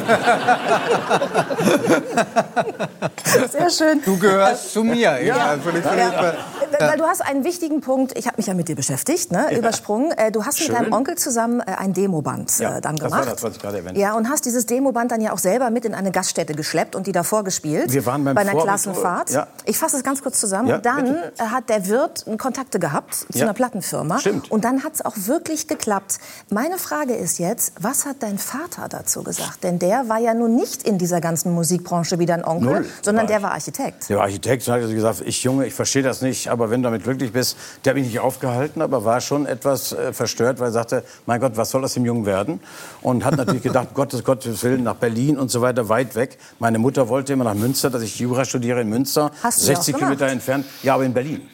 Sehr 3.50 3.70
schön. 3.70 4.02
Du 4.04 4.18
gehörst 4.18 4.72
zu 4.72 4.82
mir. 4.84 5.22
Ja, 5.22 5.56
völlig, 5.62 5.84
völlig, 5.84 6.12
Ja. 6.12 6.34
Weil 6.78 6.96
du 6.98 7.04
hast 7.04 7.20
einen 7.20 7.44
wichtigen 7.44 7.80
Punkt, 7.80 8.16
ich 8.16 8.26
habe 8.26 8.36
mich 8.38 8.46
ja 8.46 8.54
mit 8.54 8.68
dir 8.68 8.76
beschäftigt, 8.76 9.32
ne, 9.32 9.56
übersprungen. 9.56 10.12
Äh, 10.12 10.30
Du 10.32 10.44
hast 10.46 10.58
Schön. 10.58 10.72
mit 10.72 10.80
deinem 10.80 10.92
Onkel 10.92 11.16
zusammen 11.18 11.60
äh, 11.60 11.64
ein 11.76 11.92
Demoband 11.92 12.50
äh, 12.58 12.62
Ja, 12.62 12.80
dann 12.80 12.96
das 12.96 13.04
gemacht. 13.10 13.26
war 13.26 13.32
das, 13.34 13.42
was 13.42 13.56
ich 13.56 13.60
gerade 13.60 13.78
erwähnt 13.78 13.98
Ja, 13.98 14.14
und 14.14 14.28
hast 14.30 14.44
dieses 14.44 14.64
Demoband 14.66 15.10
dann 15.12 15.20
ja 15.20 15.32
auch 15.32 15.38
selber 15.38 15.70
mit 15.70 15.84
in 15.84 15.94
eine 15.94 16.10
Gaststätte 16.10 16.54
geschleppt 16.54 16.94
und 16.96 17.06
die 17.06 17.12
davor 17.12 17.44
gespielt. 17.44 17.92
Wir 17.92 18.06
waren 18.06 18.24
beim 18.24 18.34
bei 18.34 18.42
einer 18.42 18.52
Vor- 18.52 18.62
Klassenfahrt. 18.62 19.30
Ja. 19.30 19.46
Ich 19.64 19.76
fasse 19.78 19.96
es 19.96 20.04
ganz 20.04 20.22
kurz 20.22 20.38
zusammen. 20.40 20.68
Ja, 20.68 20.76
und 20.76 20.86
dann 20.86 21.04
bitte. 21.06 21.32
äh, 21.38 21.42
hat 21.44 21.68
der 21.68 21.86
Wirt 21.88 22.24
Kontakte 22.38 22.78
gehabt 22.78 23.14
zu 23.14 23.26
Ja. 23.38 23.44
einer 23.44 23.54
Plattenfirma. 23.54 24.18
Stimmt. 24.20 24.50
Und 24.50 24.64
dann 24.64 24.84
hat 24.84 24.94
es 24.94 25.04
auch 25.04 25.14
wirklich 25.16 25.66
geklappt. 25.68 26.18
Meine 26.50 26.78
Frage 26.78 27.14
ist 27.14 27.38
jetzt, 27.38 27.72
was 27.80 28.06
hat 28.06 28.16
dein 28.20 28.38
Vater 28.38 28.88
dazu 28.88 29.22
gesagt? 29.22 29.64
Denn 29.64 29.78
der 29.78 30.08
war 30.08 30.18
ja 30.18 30.32
nun 30.34 30.54
nicht 30.56 30.84
in 30.84 30.96
dieser 30.98 31.20
ganzen 31.20 31.52
Musikbranche 31.52 32.18
wie 32.18 32.26
dein 32.26 32.44
Onkel, 32.44 32.70
Null. 32.80 32.86
sondern 33.02 33.24
War 33.26 33.32
der 33.34 33.42
war 33.42 33.50
Architekt. 33.52 34.08
Der 34.08 34.20
Architekt 34.20 34.66
hat 34.68 34.80
also 34.80 34.94
gesagt, 34.94 35.22
ich 35.24 35.42
Junge, 35.42 35.66
ich 35.66 35.74
verstehe 35.74 36.02
das 36.02 36.22
nicht, 36.22 36.29
aber 36.50 36.70
wenn 36.70 36.82
du 36.82 36.86
damit 36.88 37.04
glücklich 37.04 37.32
bist, 37.32 37.56
der 37.84 37.90
hat 37.90 37.96
mich 37.96 38.06
nicht 38.06 38.20
aufgehalten, 38.20 38.82
aber 38.82 39.04
war 39.04 39.20
schon 39.20 39.46
etwas 39.46 39.92
äh, 39.92 40.12
verstört, 40.12 40.60
weil 40.60 40.68
er 40.68 40.72
sagte, 40.72 41.04
mein 41.26 41.40
Gott, 41.40 41.56
was 41.56 41.70
soll 41.70 41.84
aus 41.84 41.94
dem 41.94 42.04
Jungen 42.04 42.26
werden? 42.26 42.60
Und 43.02 43.24
hat 43.24 43.36
natürlich 43.36 43.62
gedacht, 43.62 43.88
Gottes 43.94 44.24
Gottes 44.24 44.62
Willen, 44.62 44.82
nach 44.82 44.96
Berlin 44.96 45.38
und 45.38 45.50
so 45.50 45.60
weiter, 45.60 45.88
weit 45.88 46.14
weg. 46.14 46.38
Meine 46.58 46.78
Mutter 46.78 47.08
wollte 47.08 47.32
immer 47.32 47.44
nach 47.44 47.54
Münster, 47.54 47.90
dass 47.90 48.02
ich 48.02 48.18
Jura 48.18 48.44
studiere 48.44 48.80
in 48.80 48.88
Münster, 48.88 49.30
Hast 49.42 49.62
du 49.62 49.72
ja 49.72 49.78
auch 49.78 49.82
60 49.82 49.94
gemacht. 49.94 49.98
Kilometer 50.00 50.32
entfernt, 50.32 50.66
ja, 50.82 50.94
aber 50.94 51.04
in 51.04 51.14
Berlin. 51.14 51.48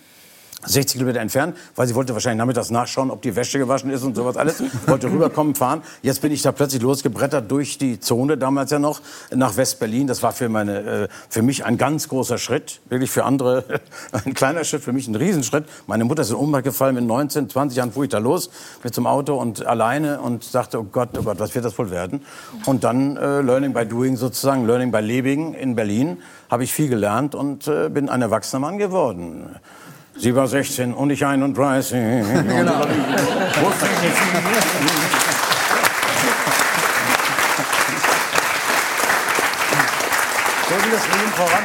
60 0.67 0.99
Kilometer 0.99 1.21
entfernt, 1.21 1.57
weil 1.75 1.87
sie 1.87 1.95
wollte 1.95 2.13
wahrscheinlich 2.13 2.39
nachmittags 2.39 2.71
nachschauen, 2.71 3.11
ob 3.11 3.23
die 3.23 3.35
Wäsche 3.37 3.59
gewaschen 3.59 3.91
ist 3.91 4.03
und 4.03 4.17
sowas 4.17 4.37
alles. 4.37 4.63
Wollte 4.87 5.11
rüberkommen, 5.11 5.55
fahren. 5.55 5.83
Jetzt 6.03 6.23
bin 6.23 6.33
ich 6.33 6.43
da 6.43 6.53
plötzlich 6.53 6.83
losgebrettert 6.83 7.51
durch 7.51 7.79
die 7.79 8.01
Zone, 8.01 8.37
damals 8.37 8.71
ja 8.71 8.79
noch, 8.79 9.01
nach 9.35 9.57
West-Berlin. 9.57 10.07
Das 10.07 10.23
war 10.23 10.33
für, 10.33 10.49
meine, 10.49 10.79
äh, 10.81 11.09
für 11.29 11.43
mich 11.43 11.65
ein 11.65 11.79
ganz 11.79 12.09
großer 12.09 12.39
Schritt. 12.39 12.81
Wirklich 12.89 13.11
für 13.11 13.25
andere 13.25 13.65
ein 14.25 14.35
kleiner 14.35 14.65
Schritt, 14.65 14.83
für 14.83 14.93
mich 14.93 15.09
ein 15.09 15.15
Riesenschritt. 15.15 15.65
Meine 15.87 16.05
Mutter 16.05 16.23
ist 16.23 16.31
in 16.31 16.37
Ohnmacht 16.37 16.65
gefallen. 16.65 16.95
Mit 16.95 17.05
19, 17.05 17.49
20 17.51 17.77
Jahren 17.77 17.93
fuhr 17.93 18.05
ich 18.05 18.11
da 18.11 18.19
los 18.19 18.51
mit 18.83 18.95
zum 18.95 19.07
Auto 19.07 19.37
und 19.37 19.67
alleine 19.67 20.21
und 20.21 20.55
dachte, 20.55 20.81
oh 20.81 20.85
Gott, 20.85 21.11
oh 21.19 21.23
Gott, 21.23 21.39
was 21.39 21.55
wird 21.55 21.65
das 21.65 21.79
wohl 21.79 21.91
werden? 21.91 22.23
Und 22.67 22.85
dann 22.85 23.17
äh, 23.17 23.41
Learning 23.41 23.73
by 23.73 23.87
Doing 23.87 24.17
sozusagen, 24.17 24.67
Learning 24.67 24.91
by 24.91 25.01
Living 25.01 25.55
in 25.55 25.75
Berlin, 25.75 26.19
habe 26.51 26.65
ich 26.65 26.73
viel 26.73 26.89
gelernt 26.89 27.35
und 27.35 27.67
äh, 27.69 27.89
bin 27.89 28.09
ein 28.09 28.23
erwachsener 28.23 28.61
Mann 28.61 28.79
geworden. 28.79 29.57
Sie 30.19 30.35
war 30.35 30.49
16 30.49 30.95
und 30.95 31.11
ich 31.11 31.25
31. 31.25 31.93
Genau. 32.47 32.83
So 40.69 40.75
geht 40.75 40.93
das 40.93 41.07
Leben 41.07 41.33
voran. 41.37 41.63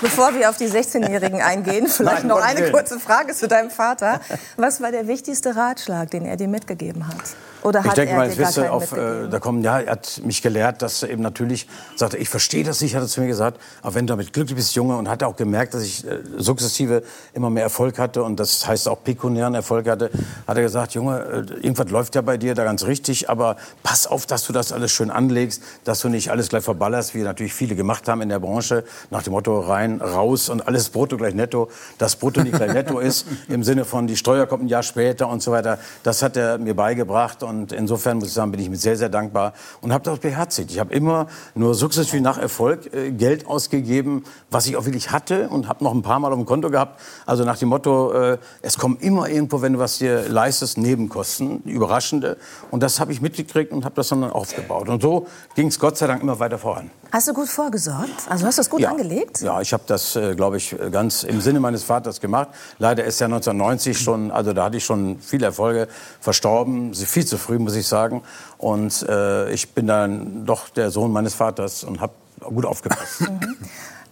Bevor 0.00 0.34
wir 0.34 0.48
auf 0.48 0.56
die 0.56 0.68
16-Jährigen 0.68 1.42
eingehen, 1.42 1.86
vielleicht 1.88 2.24
Nein, 2.24 2.28
noch 2.28 2.40
eine 2.40 2.70
kurze 2.70 3.00
Frage 3.00 3.34
zu 3.34 3.48
deinem 3.48 3.70
Vater. 3.70 4.20
Was 4.56 4.80
war 4.80 4.92
der 4.92 5.08
wichtigste 5.08 5.56
Ratschlag, 5.56 6.10
den 6.10 6.24
er 6.24 6.36
dir 6.36 6.48
mitgegeben 6.48 7.08
hat? 7.08 7.16
Oder 7.62 7.84
Ich 7.84 7.92
denke 7.92 8.14
mal, 8.14 8.28
keinen 8.28 8.68
auf, 8.68 8.92
äh, 8.92 9.28
da 9.28 9.38
kommen, 9.38 9.62
ja, 9.62 9.80
er 9.80 9.92
hat 9.92 10.20
mich 10.24 10.42
gelehrt, 10.42 10.82
dass 10.82 11.02
er 11.02 11.10
eben 11.10 11.22
natürlich 11.22 11.66
sagte, 11.96 12.16
ich 12.16 12.28
verstehe 12.28 12.64
das 12.64 12.80
nicht, 12.80 12.94
hat 12.94 13.02
er 13.02 13.08
zu 13.08 13.20
mir 13.20 13.26
gesagt, 13.26 13.60
aber 13.82 13.94
wenn 13.94 14.06
du 14.06 14.12
damit 14.12 14.32
glücklich 14.32 14.56
bist, 14.56 14.74
Junge, 14.74 14.96
und 14.96 15.08
hat 15.08 15.22
auch 15.22 15.36
gemerkt, 15.36 15.74
dass 15.74 15.82
ich 15.82 16.06
äh, 16.06 16.20
sukzessive 16.36 17.02
immer 17.32 17.50
mehr 17.50 17.64
Erfolg 17.64 17.98
hatte 17.98 18.22
und 18.22 18.38
das 18.38 18.66
heißt 18.66 18.88
auch 18.88 19.02
pekuniären 19.02 19.54
Erfolg 19.54 19.88
hatte, 19.88 20.10
hat 20.46 20.56
er 20.56 20.62
gesagt, 20.62 20.94
Junge, 20.94 21.20
äh, 21.20 21.54
irgendwas 21.54 21.90
läuft 21.90 22.14
ja 22.14 22.22
bei 22.22 22.36
dir 22.36 22.54
da 22.54 22.64
ganz 22.64 22.84
richtig, 22.84 23.28
aber 23.28 23.56
pass 23.82 24.06
auf, 24.06 24.26
dass 24.26 24.46
du 24.46 24.52
das 24.52 24.72
alles 24.72 24.92
schön 24.92 25.10
anlegst, 25.10 25.62
dass 25.84 26.00
du 26.00 26.08
nicht 26.08 26.30
alles 26.30 26.48
gleich 26.48 26.64
verballerst, 26.64 27.14
wie 27.14 27.22
natürlich 27.22 27.54
viele 27.54 27.74
gemacht 27.74 28.08
haben 28.08 28.22
in 28.22 28.28
der 28.28 28.38
Branche, 28.38 28.84
nach 29.10 29.22
dem 29.22 29.32
Motto 29.32 29.58
rein, 29.60 30.00
raus 30.00 30.48
und 30.48 30.66
alles 30.66 30.90
brutto 30.90 31.16
gleich 31.16 31.34
netto, 31.34 31.68
das 31.98 32.16
brutto 32.16 32.42
nicht 32.42 32.56
gleich 32.56 32.72
netto 32.72 32.98
ist, 32.98 33.26
im 33.48 33.64
Sinne 33.64 33.84
von 33.84 34.06
die 34.06 34.16
Steuer 34.16 34.46
kommt 34.46 34.64
ein 34.64 34.68
Jahr 34.68 34.82
später 34.82 35.28
und 35.28 35.42
so 35.42 35.52
weiter. 35.52 35.78
Das 36.02 36.22
hat 36.22 36.36
er 36.36 36.58
mir 36.58 36.74
beigebracht 36.74 37.42
und 37.48 37.72
insofern 37.72 38.18
muss 38.18 38.28
ich 38.28 38.34
sagen, 38.34 38.50
bin 38.52 38.60
ich 38.60 38.68
mir 38.70 38.76
sehr, 38.76 38.96
sehr 38.96 39.08
dankbar 39.08 39.52
und 39.80 39.92
habe 39.92 40.04
das 40.04 40.18
beherzigt. 40.18 40.70
Ich 40.70 40.78
habe 40.78 40.92
immer 40.94 41.26
nur 41.54 41.74
sukzessive 41.74 42.20
nach 42.22 42.38
Erfolg 42.38 42.92
äh, 42.94 43.10
Geld 43.10 43.46
ausgegeben, 43.46 44.24
was 44.50 44.66
ich 44.66 44.76
auch 44.76 44.84
wirklich 44.84 45.10
hatte 45.10 45.48
und 45.48 45.68
habe 45.68 45.82
noch 45.82 45.92
ein 45.94 46.02
paar 46.02 46.20
Mal 46.20 46.28
auf 46.32 46.38
dem 46.38 46.46
Konto 46.46 46.70
gehabt. 46.70 47.00
Also 47.26 47.44
nach 47.44 47.58
dem 47.58 47.68
Motto, 47.70 48.12
äh, 48.12 48.38
es 48.62 48.76
kommt 48.78 49.02
immer 49.02 49.28
irgendwo, 49.28 49.62
wenn 49.62 49.72
du 49.72 49.78
was 49.78 49.98
dir 49.98 50.28
leistest, 50.28 50.78
Nebenkosten, 50.78 51.62
überraschende. 51.64 52.36
Und 52.70 52.82
das 52.82 53.00
habe 53.00 53.12
ich 53.12 53.20
mitgekriegt 53.20 53.72
und 53.72 53.84
habe 53.84 53.94
das 53.94 54.08
dann 54.08 54.24
aufgebaut. 54.24 54.88
Und 54.88 55.00
so 55.02 55.26
ging 55.54 55.68
es 55.68 55.78
Gott 55.78 55.96
sei 55.96 56.06
Dank 56.06 56.22
immer 56.22 56.38
weiter 56.38 56.58
voran. 56.58 56.90
Hast 57.10 57.26
du 57.26 57.32
gut 57.32 57.48
vorgesorgt? 57.48 58.10
Also 58.28 58.44
hast 58.46 58.58
du 58.58 58.60
das 58.60 58.68
gut 58.68 58.80
Ja. 58.80 58.90
angelegt? 58.90 59.40
Ja, 59.40 59.62
ich 59.62 59.72
habe 59.72 59.84
das, 59.86 60.14
äh, 60.14 60.34
glaube 60.34 60.58
ich, 60.58 60.76
ganz 60.92 61.22
im 61.22 61.40
Sinne 61.40 61.58
meines 61.58 61.82
Vaters 61.82 62.20
gemacht. 62.20 62.48
Leider 62.78 63.04
ist 63.04 63.18
er 63.22 63.28
1990 63.28 63.98
schon, 63.98 64.30
also 64.30 64.52
da 64.52 64.64
hatte 64.64 64.76
ich 64.76 64.84
schon 64.84 65.18
viele 65.20 65.46
Erfolge, 65.46 65.88
verstorben, 66.20 66.92
viel 66.94 67.24
zu 67.24 67.37
zu 67.38 67.44
früh, 67.44 67.58
muss 67.58 67.76
ich 67.76 67.86
sagen. 67.86 68.22
Und 68.58 69.02
äh, 69.08 69.50
ich 69.50 69.74
bin 69.74 69.86
dann 69.86 70.44
doch 70.44 70.68
der 70.68 70.90
Sohn 70.90 71.12
meines 71.12 71.34
Vaters 71.34 71.84
und 71.84 72.00
habe 72.00 72.12
gut 72.40 72.66
aufgepasst. 72.66 73.22
Mhm. 73.22 73.56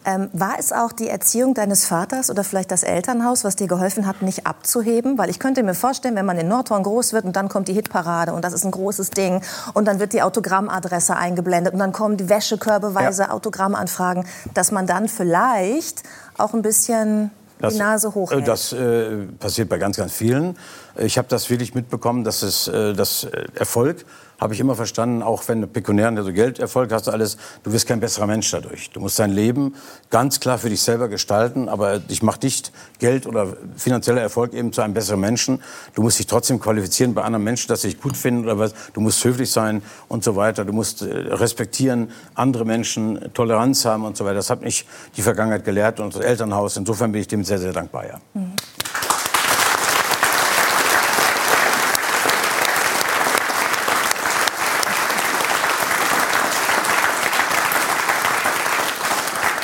Ähm, 0.08 0.30
war 0.32 0.54
es 0.56 0.72
auch 0.72 0.92
die 0.92 1.08
Erziehung 1.08 1.52
deines 1.54 1.84
Vaters 1.84 2.30
oder 2.30 2.44
vielleicht 2.44 2.70
das 2.70 2.84
Elternhaus, 2.84 3.42
was 3.42 3.56
dir 3.56 3.66
geholfen 3.66 4.06
hat, 4.06 4.22
nicht 4.22 4.46
abzuheben? 4.46 5.18
Weil 5.18 5.30
ich 5.30 5.40
könnte 5.40 5.64
mir 5.64 5.74
vorstellen, 5.74 6.14
wenn 6.14 6.24
man 6.24 6.38
in 6.38 6.46
Nordhorn 6.46 6.84
groß 6.84 7.12
wird 7.12 7.24
und 7.24 7.34
dann 7.34 7.48
kommt 7.48 7.66
die 7.66 7.72
Hitparade 7.72 8.32
und 8.32 8.44
das 8.44 8.52
ist 8.52 8.64
ein 8.64 8.70
großes 8.70 9.10
Ding 9.10 9.42
und 9.74 9.88
dann 9.88 9.98
wird 9.98 10.12
die 10.12 10.22
Autogrammadresse 10.22 11.16
eingeblendet 11.16 11.72
und 11.72 11.80
dann 11.80 11.90
kommen 11.90 12.16
die 12.16 12.28
Wäschekörbeweise 12.28 13.24
ja. 13.24 13.30
Autogrammanfragen, 13.30 14.24
dass 14.54 14.70
man 14.70 14.86
dann 14.86 15.08
vielleicht 15.08 16.04
auch 16.38 16.54
ein 16.54 16.62
bisschen 16.62 17.32
das, 17.58 17.74
die 17.74 17.80
Nase 17.80 18.14
hochhält. 18.14 18.44
Äh, 18.44 18.46
das 18.46 18.72
äh, 18.72 19.26
passiert 19.40 19.68
bei 19.68 19.78
ganz, 19.78 19.96
ganz 19.96 20.12
vielen. 20.12 20.56
Ich 20.98 21.18
habe 21.18 21.28
das 21.28 21.50
wirklich 21.50 21.74
mitbekommen, 21.74 22.24
dass 22.24 22.42
es 22.42 22.68
äh, 22.68 22.94
das 22.94 23.24
äh, 23.24 23.44
Erfolg 23.54 24.04
habe 24.38 24.54
ich 24.54 24.60
immer 24.60 24.74
verstanden, 24.74 25.22
auch 25.22 25.42
wenn 25.48 25.62
du 25.62 25.66
pekuniären 25.66 26.16
also 26.18 26.32
Gelderfolg 26.32 26.92
hast, 26.92 27.08
alles, 27.08 27.38
du 27.62 27.72
wirst 27.72 27.86
kein 27.86 28.00
besserer 28.00 28.26
Mensch 28.26 28.50
dadurch. 28.50 28.90
Du 28.90 29.00
musst 29.00 29.18
dein 29.18 29.30
Leben 29.30 29.74
ganz 30.10 30.40
klar 30.40 30.58
für 30.58 30.68
dich 30.68 30.82
selber 30.82 31.08
gestalten, 31.08 31.68
aber 31.68 31.98
dich 31.98 32.22
macht 32.22 32.42
nicht 32.42 32.72
Geld 32.98 33.26
oder 33.26 33.56
finanzieller 33.76 34.20
Erfolg 34.20 34.52
eben 34.52 34.72
zu 34.72 34.82
einem 34.82 34.94
besseren 34.94 35.20
Menschen. 35.20 35.62
Du 35.94 36.02
musst 36.02 36.18
dich 36.18 36.26
trotzdem 36.26 36.60
qualifizieren 36.60 37.14
bei 37.14 37.22
anderen 37.22 37.44
Menschen, 37.44 37.68
dass 37.68 37.82
sie 37.82 37.88
dich 37.88 38.00
gut 38.00 38.16
finden 38.16 38.44
oder 38.44 38.58
was. 38.58 38.74
Du 38.92 39.00
musst 39.00 39.24
höflich 39.24 39.50
sein 39.50 39.82
und 40.08 40.22
so 40.22 40.36
weiter. 40.36 40.64
Du 40.64 40.72
musst 40.72 41.02
äh, 41.02 41.06
respektieren, 41.06 42.10
andere 42.34 42.64
Menschen, 42.64 43.30
Toleranz 43.32 43.84
haben 43.84 44.04
und 44.04 44.16
so 44.16 44.24
weiter. 44.24 44.36
Das 44.36 44.50
hat 44.50 44.62
mich 44.62 44.86
die 45.16 45.22
Vergangenheit 45.22 45.64
gelehrt 45.64 45.98
und 45.98 46.14
das 46.14 46.22
Elternhaus. 46.22 46.76
Insofern 46.76 47.12
bin 47.12 47.22
ich 47.22 47.28
dem 47.28 47.44
sehr, 47.44 47.58
sehr 47.58 47.72
dankbar. 47.72 48.06
Ja. 48.06 48.20
Mhm. 48.34 48.52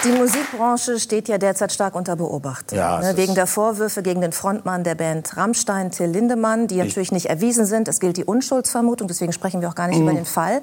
Die 0.05 0.11
Musikbranche 0.11 0.99
steht 0.99 1.29
ja 1.29 1.39
derzeit 1.39 1.73
stark 1.73 1.95
unter 1.95 2.17
Beobachtung. 2.17 2.77
Ja, 2.77 2.99
ne, 2.99 3.17
wegen 3.17 3.35
der 3.35 3.47
Vorwürfe 3.47 4.03
gegen 4.03 4.21
den 4.21 4.33
Frontmann 4.33 4.83
der 4.83 4.97
Band 4.97 5.37
Rammstein, 5.37 5.93
Till 5.93 6.07
Lindemann, 6.07 6.67
die 6.67 6.77
natürlich 6.77 7.13
nicht 7.13 7.27
erwiesen 7.27 7.67
sind. 7.67 7.87
Es 7.87 8.01
gilt 8.01 8.17
die 8.17 8.25
Unschuldsvermutung, 8.25 9.07
deswegen 9.07 9.33
sprechen 9.33 9.61
wir 9.61 9.69
auch 9.69 9.77
gar 9.77 9.87
nicht 9.87 9.99
mhm. 9.99 10.09
über 10.09 10.15
den 10.15 10.27
Fall. 10.27 10.61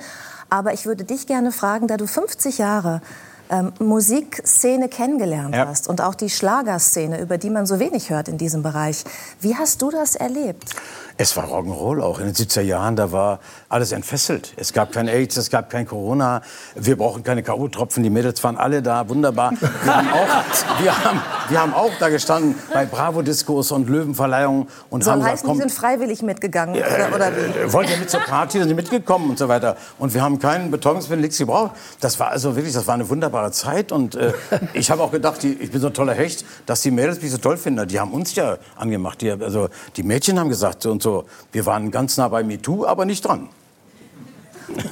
Aber 0.49 0.73
ich 0.73 0.85
würde 0.85 1.05
dich 1.05 1.25
gerne 1.25 1.51
fragen, 1.51 1.87
da 1.87 1.95
du 1.95 2.05
50 2.05 2.57
Jahre 2.57 3.01
ähm, 3.49 3.73
Musikszene 3.79 4.89
kennengelernt 4.89 5.55
ja. 5.55 5.67
hast 5.67 5.87
und 5.87 6.01
auch 6.01 6.15
die 6.15 6.29
Schlagerszene, 6.29 7.19
über 7.19 7.37
die 7.37 7.49
man 7.49 7.65
so 7.65 7.79
wenig 7.79 8.09
hört 8.09 8.27
in 8.27 8.37
diesem 8.37 8.63
Bereich. 8.63 9.03
Wie 9.41 9.55
hast 9.55 9.81
du 9.81 9.91
das 9.91 10.15
erlebt? 10.15 10.75
Es 11.21 11.35
war 11.35 11.49
Rock'n'Roll 11.49 12.01
auch. 12.01 12.19
In 12.19 12.27
den 12.27 12.33
70er 12.33 12.61
Jahren, 12.61 12.95
da 12.95 13.11
war 13.11 13.39
alles 13.67 13.91
entfesselt. 13.91 14.53
Es 14.55 14.71
gab 14.71 14.93
kein 14.93 15.09
AIDS, 15.09 15.35
es 15.35 15.49
gab 15.49 15.69
kein 15.69 15.85
Corona. 15.85 16.41
Wir 16.75 16.97
brauchen 16.97 17.25
keine 17.25 17.43
K.O.-Tropfen. 17.43 18.03
Die 18.03 18.09
Mädels 18.09 18.41
waren 18.41 18.55
alle 18.55 18.81
da, 18.81 19.09
wunderbar. 19.09 19.51
Wir 19.83 19.95
haben 19.97 20.09
auch, 20.11 20.81
wir 20.81 21.03
haben, 21.03 21.21
wir 21.49 21.61
haben 21.61 21.73
auch 21.73 21.91
da 21.99 22.07
gestanden 22.07 22.55
bei 22.73 22.85
Bravo-Diskos 22.85 23.73
und 23.73 23.89
Löwenverleihungen. 23.89 24.69
Und 24.89 25.03
Soll 25.03 25.15
haben 25.15 25.23
heißen, 25.23 25.31
gesagt, 25.31 25.45
komm, 25.45 25.57
die 25.57 25.61
sind 25.63 25.71
freiwillig 25.73 26.21
mitgegangen, 26.21 26.75
äh, 26.75 26.79
oder, 26.79 27.13
oder 27.13 27.31
wie? 27.35 27.59
Äh, 27.59 27.73
wollten 27.73 27.91
ja 27.91 27.97
mit 27.97 28.09
zur 28.09 28.21
Party, 28.21 28.59
sind 28.63 28.73
mitgekommen 28.73 29.31
und 29.31 29.37
so 29.37 29.49
weiter. 29.49 29.75
Und 29.97 30.13
wir 30.13 30.21
haben 30.21 30.39
keinen 30.39 30.71
Betäubungsmittel, 30.71 31.21
nichts 31.21 31.37
gebraucht. 31.37 31.71
Das 31.99 32.17
war 32.21 32.29
also 32.29 32.55
wirklich, 32.55 32.73
das 32.73 32.87
war 32.87 32.93
eine 32.93 33.09
wunderbare 33.09 33.38
Zeit. 33.51 33.91
Und 33.91 34.15
äh, 34.15 34.31
ich 34.73 34.89
habe 34.89 35.03
auch 35.03 35.11
gedacht, 35.11 35.43
die, 35.43 35.53
ich 35.53 35.71
bin 35.71 35.81
so 35.81 35.87
ein 35.87 35.93
toller 35.93 36.13
Hecht, 36.13 36.45
dass 36.65 36.81
die 36.81 36.91
Mädels 36.91 37.21
mich 37.21 37.31
so 37.31 37.37
toll 37.37 37.57
finden. 37.57 37.87
Die 37.87 37.99
haben 37.99 38.11
uns 38.11 38.35
ja 38.35 38.57
angemacht. 38.77 39.21
Die, 39.21 39.31
also, 39.31 39.69
die 39.97 40.03
Mädchen 40.03 40.39
haben 40.39 40.49
gesagt 40.49 40.83
so 40.83 40.91
und 40.91 41.03
so, 41.03 41.09
so, 41.09 41.25
wir 41.51 41.65
waren 41.65 41.89
ganz 41.89 42.17
nah 42.17 42.27
bei 42.27 42.43
MeToo, 42.43 42.85
aber 42.85 43.05
nicht 43.05 43.25
dran. 43.25 43.49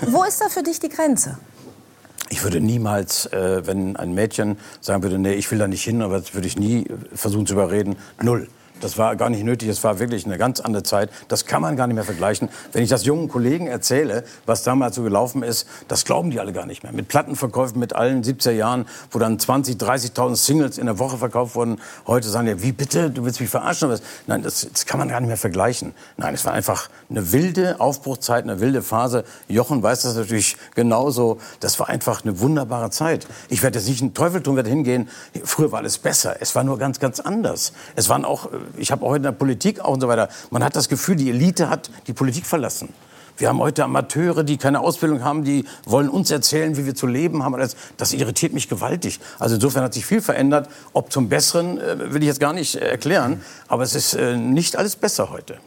Wo 0.07 0.23
ist 0.23 0.41
da 0.41 0.49
für 0.49 0.63
dich 0.63 0.79
die 0.79 0.89
Grenze? 0.89 1.37
Ich 2.29 2.43
würde 2.43 2.59
niemals, 2.59 3.27
äh, 3.27 3.65
wenn 3.67 3.95
ein 3.95 4.15
Mädchen 4.15 4.57
sagen 4.81 5.03
würde, 5.03 5.19
nee, 5.19 5.33
ich 5.33 5.49
will 5.51 5.59
da 5.59 5.67
nicht 5.67 5.83
hin, 5.83 6.01
aber 6.01 6.19
das 6.19 6.33
würde 6.33 6.47
ich 6.47 6.57
nie 6.57 6.85
versuchen 7.13 7.45
zu 7.45 7.53
überreden. 7.53 7.97
Null. 8.21 8.47
Das 8.81 8.97
war 8.97 9.15
gar 9.15 9.29
nicht 9.29 9.43
nötig. 9.43 9.69
Es 9.69 9.83
war 9.83 9.99
wirklich 9.99 10.25
eine 10.25 10.37
ganz 10.37 10.59
andere 10.59 10.83
Zeit. 10.83 11.09
Das 11.27 11.45
kann 11.45 11.61
man 11.61 11.75
gar 11.75 11.87
nicht 11.87 11.95
mehr 11.95 12.03
vergleichen. 12.03 12.49
Wenn 12.71 12.83
ich 12.83 12.89
das 12.89 13.05
jungen 13.05 13.27
Kollegen 13.27 13.67
erzähle, 13.67 14.23
was 14.45 14.63
damals 14.63 14.95
so 14.95 15.03
gelaufen 15.03 15.43
ist, 15.43 15.67
das 15.87 16.05
glauben 16.05 16.31
die 16.31 16.39
alle 16.39 16.53
gar 16.53 16.65
nicht 16.65 16.83
mehr. 16.83 16.91
Mit 16.91 17.07
Plattenverkäufen 17.07 17.79
mit 17.79 17.93
allen 17.93 18.23
70er 18.23 18.51
Jahren, 18.51 18.85
wo 19.11 19.19
dann 19.19 19.39
20, 19.39 19.77
30.000 19.77 20.35
Singles 20.35 20.77
in 20.77 20.85
der 20.85 20.99
Woche 20.99 21.17
verkauft 21.17 21.55
wurden. 21.55 21.79
Heute 22.05 22.29
sagen 22.29 22.47
die, 22.47 22.61
wie 22.61 22.71
bitte, 22.71 23.09
du 23.09 23.25
willst 23.25 23.39
mich 23.39 23.49
verarschen? 23.49 23.93
Nein, 24.27 24.43
das, 24.43 24.67
das 24.71 24.85
kann 24.85 24.99
man 24.99 25.09
gar 25.09 25.19
nicht 25.19 25.27
mehr 25.27 25.37
vergleichen. 25.37 25.93
Nein, 26.17 26.33
es 26.33 26.45
war 26.45 26.53
einfach 26.53 26.89
eine 27.09 27.31
wilde 27.31 27.79
Aufbruchzeit, 27.79 28.43
eine 28.43 28.59
wilde 28.59 28.81
Phase. 28.81 29.23
Jochen 29.47 29.81
weiß 29.81 30.03
das 30.03 30.15
natürlich 30.15 30.57
genauso. 30.75 31.39
Das 31.59 31.79
war 31.79 31.89
einfach 31.89 32.23
eine 32.23 32.39
wunderbare 32.39 32.89
Zeit. 32.89 33.27
Ich 33.49 33.63
werde 33.63 33.79
jetzt 33.79 33.87
nicht 33.87 34.01
einen 34.01 34.13
Teufel 34.13 34.41
tun, 34.41 34.55
werde 34.55 34.69
hingehen. 34.69 35.09
Früher 35.43 35.71
war 35.71 35.79
alles 35.79 35.97
besser. 35.97 36.37
Es 36.39 36.55
war 36.55 36.63
nur 36.63 36.77
ganz, 36.77 36.99
ganz 36.99 37.19
anders. 37.19 37.73
Es 37.95 38.09
waren 38.09 38.25
auch 38.25 38.49
ich 38.77 38.91
habe 38.91 39.05
auch 39.05 39.13
in 39.13 39.23
der 39.23 39.31
Politik 39.31 39.79
auch 39.79 39.93
und 39.93 40.01
so 40.01 40.07
weiter, 40.07 40.29
man 40.51 40.63
hat 40.63 40.75
das 40.75 40.89
Gefühl, 40.89 41.15
die 41.15 41.29
Elite 41.29 41.69
hat 41.69 41.89
die 42.07 42.13
Politik 42.13 42.45
verlassen. 42.45 42.89
Wir 43.37 43.49
haben 43.49 43.59
heute 43.59 43.83
Amateure, 43.83 44.43
die 44.43 44.57
keine 44.57 44.79
Ausbildung 44.79 45.23
haben, 45.23 45.43
die 45.43 45.65
wollen 45.85 46.09
uns 46.09 46.31
erzählen, 46.31 46.75
wie 46.75 46.87
wir 46.87 46.95
zu 46.95 47.05
leben 47.05 47.43
haben. 47.43 47.55
Das, 47.59 47.75
das 47.95 48.13
irritiert 48.13 48.53
mich 48.53 48.67
gewaltig. 48.67 49.19
Also 49.37 49.55
insofern 49.55 49.83
hat 49.83 49.93
sich 49.93 50.07
viel 50.07 50.21
verändert. 50.21 50.69
Ob 50.93 51.11
zum 51.11 51.29
Besseren, 51.29 51.77
äh, 51.77 52.13
will 52.13 52.23
ich 52.23 52.27
jetzt 52.27 52.39
gar 52.39 52.53
nicht 52.53 52.75
äh, 52.75 52.89
erklären. 52.89 53.41
Aber 53.67 53.83
es 53.83 53.93
ist 53.93 54.15
äh, 54.15 54.37
nicht 54.37 54.75
alles 54.75 54.95
besser 54.95 55.29
heute. 55.29 55.59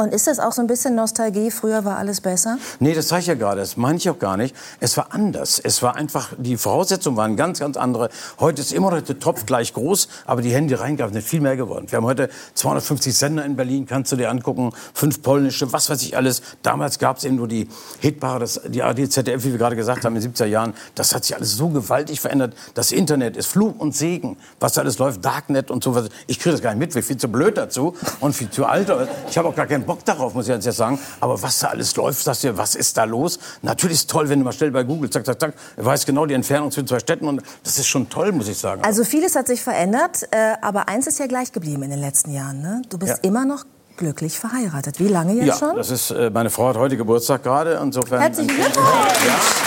Und 0.00 0.14
ist 0.14 0.26
das 0.26 0.38
auch 0.40 0.52
so 0.52 0.62
ein 0.62 0.66
bisschen 0.66 0.94
Nostalgie? 0.94 1.50
Früher 1.50 1.84
war 1.84 1.98
alles 1.98 2.22
besser? 2.22 2.56
Nee, 2.78 2.94
das 2.94 3.08
sage 3.08 3.20
ich 3.20 3.26
ja 3.26 3.34
gerade. 3.34 3.60
Das 3.60 3.76
meine 3.76 3.98
ich 3.98 4.08
auch 4.08 4.18
gar 4.18 4.38
nicht. 4.38 4.56
Es 4.80 4.96
war 4.96 5.08
anders. 5.10 5.60
Es 5.62 5.82
war 5.82 5.94
einfach, 5.94 6.32
die 6.38 6.56
Voraussetzungen 6.56 7.18
waren 7.18 7.36
ganz, 7.36 7.60
ganz 7.60 7.76
andere. 7.76 8.08
Heute 8.38 8.62
ist 8.62 8.72
immer 8.72 8.90
noch 8.90 9.02
der 9.02 9.18
Topf 9.18 9.44
gleich 9.44 9.74
groß, 9.74 10.08
aber 10.24 10.40
die 10.40 10.54
Hände 10.54 10.80
reingaben 10.80 11.12
sind 11.12 11.22
viel 11.22 11.42
mehr 11.42 11.54
geworden. 11.54 11.84
Wir 11.90 11.98
haben 11.98 12.06
heute 12.06 12.30
250 12.54 13.14
Sender 13.14 13.44
in 13.44 13.56
Berlin, 13.56 13.84
kannst 13.84 14.10
du 14.10 14.16
dir 14.16 14.30
angucken. 14.30 14.72
Fünf 14.94 15.20
polnische, 15.20 15.70
was 15.70 15.90
weiß 15.90 16.00
ich 16.00 16.16
alles. 16.16 16.40
Damals 16.62 16.98
gab 16.98 17.18
es 17.18 17.24
eben 17.24 17.36
nur 17.36 17.46
die 17.46 17.68
Hitpaare, 17.98 18.46
die 18.68 18.82
ARD, 18.82 18.96
wie 18.96 19.52
wir 19.52 19.58
gerade 19.58 19.76
gesagt 19.76 20.06
haben, 20.06 20.16
in 20.16 20.22
den 20.22 20.32
70er 20.32 20.46
Jahren. 20.46 20.72
Das 20.94 21.14
hat 21.14 21.24
sich 21.24 21.36
alles 21.36 21.52
so 21.52 21.68
gewaltig 21.68 22.22
verändert. 22.22 22.54
Das 22.72 22.90
Internet 22.90 23.36
ist 23.36 23.48
Fluch 23.48 23.74
und 23.76 23.94
Segen. 23.94 24.38
Was 24.60 24.72
da 24.72 24.80
alles 24.80 24.96
läuft, 24.96 25.22
Darknet 25.22 25.70
und 25.70 25.84
so 25.84 25.94
was. 25.94 26.08
Ich 26.26 26.38
kriege 26.38 26.52
das 26.52 26.62
gar 26.62 26.70
nicht 26.70 26.78
mit. 26.78 26.88
Ich 26.88 26.94
bin 26.94 27.02
viel 27.02 27.18
zu 27.18 27.28
blöd 27.28 27.58
dazu 27.58 27.94
und 28.20 28.32
viel 28.34 28.48
zu 28.48 28.64
alt. 28.64 28.90
Ich 29.28 29.36
habe 29.36 29.46
auch 29.46 29.54
gar 29.54 29.66
keinen 29.66 29.89
Bock 29.90 30.04
darauf, 30.04 30.34
muss 30.34 30.46
ich 30.48 30.54
jetzt 30.54 30.76
sagen. 30.76 31.00
Aber 31.18 31.42
was 31.42 31.58
da 31.58 31.66
alles 31.66 31.96
läuft, 31.96 32.22
sagst 32.22 32.44
du, 32.44 32.56
was 32.56 32.76
ist 32.76 32.96
da 32.96 33.02
los? 33.02 33.40
Natürlich 33.62 33.94
ist 33.94 34.00
es 34.02 34.06
toll, 34.06 34.28
wenn 34.28 34.38
du 34.38 34.44
mal 34.44 34.52
schnell 34.52 34.70
bei 34.70 34.84
Google, 34.84 35.10
zack, 35.10 35.26
zack, 35.26 35.40
zack, 35.40 35.54
er 35.76 35.84
weiß 35.84 36.06
genau 36.06 36.26
die 36.26 36.34
Entfernung 36.34 36.70
zwischen 36.70 36.86
zwei 36.86 37.00
Städten 37.00 37.26
und 37.26 37.42
das 37.64 37.76
ist 37.76 37.88
schon 37.88 38.08
toll, 38.08 38.30
muss 38.30 38.46
ich 38.46 38.56
sagen. 38.56 38.84
Also 38.84 39.02
vieles 39.02 39.34
hat 39.34 39.48
sich 39.48 39.62
verändert, 39.62 40.28
äh, 40.30 40.52
aber 40.62 40.88
eins 40.88 41.08
ist 41.08 41.18
ja 41.18 41.26
gleich 41.26 41.50
geblieben 41.50 41.82
in 41.82 41.90
den 41.90 41.98
letzten 41.98 42.32
Jahren. 42.32 42.62
Ne? 42.62 42.82
Du 42.88 42.98
bist 42.98 43.14
ja. 43.14 43.28
immer 43.28 43.44
noch 43.44 43.64
glücklich 43.96 44.38
verheiratet. 44.38 45.00
Wie 45.00 45.08
lange 45.08 45.34
jetzt 45.34 45.46
ja, 45.46 45.56
schon? 45.56 45.76
Das 45.76 45.90
ist, 45.90 46.12
äh, 46.12 46.30
meine 46.30 46.50
Frau 46.50 46.68
hat 46.68 46.76
heute 46.76 46.96
Geburtstag 46.96 47.42
gerade. 47.42 47.80
Insofern. 47.82 48.20
Herzlichen 48.20 48.48
Glückwunsch! 48.48 48.76
Ja. 48.76 49.59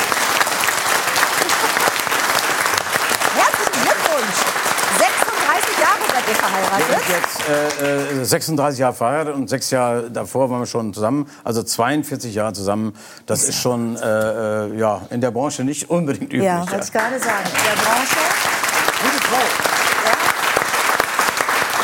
Jetzt 6.80 8.22
äh, 8.22 8.24
36 8.24 8.80
äh, 8.80 8.82
Jahre 8.82 8.94
verheiratet 8.94 9.36
und 9.36 9.50
sechs 9.50 9.72
Jahre 9.72 10.10
davor 10.12 10.50
waren 10.50 10.60
wir 10.60 10.66
schon 10.66 10.94
zusammen. 10.94 11.30
Also 11.44 11.64
42 11.64 12.34
Jahre 12.34 12.54
zusammen. 12.54 12.94
Das 13.26 13.44
ist 13.44 13.60
schon 13.60 13.96
äh, 13.98 14.00
äh, 14.02 14.78
ja, 14.78 15.02
in 15.10 15.22
der 15.22 15.32
Branche 15.32 15.64
nicht 15.64 15.90
unbedingt 15.90 16.34
üblich. 16.34 16.44
Ja, 16.44 16.60
wollte 16.60 16.86
ich 16.86 16.92
gerade 16.92 17.20
sagen. 17.20 17.46
In 17.46 17.64
der 17.64 17.82
Branche. 17.82 18.18
Gute 19.02 19.28
Frau. 19.28 19.74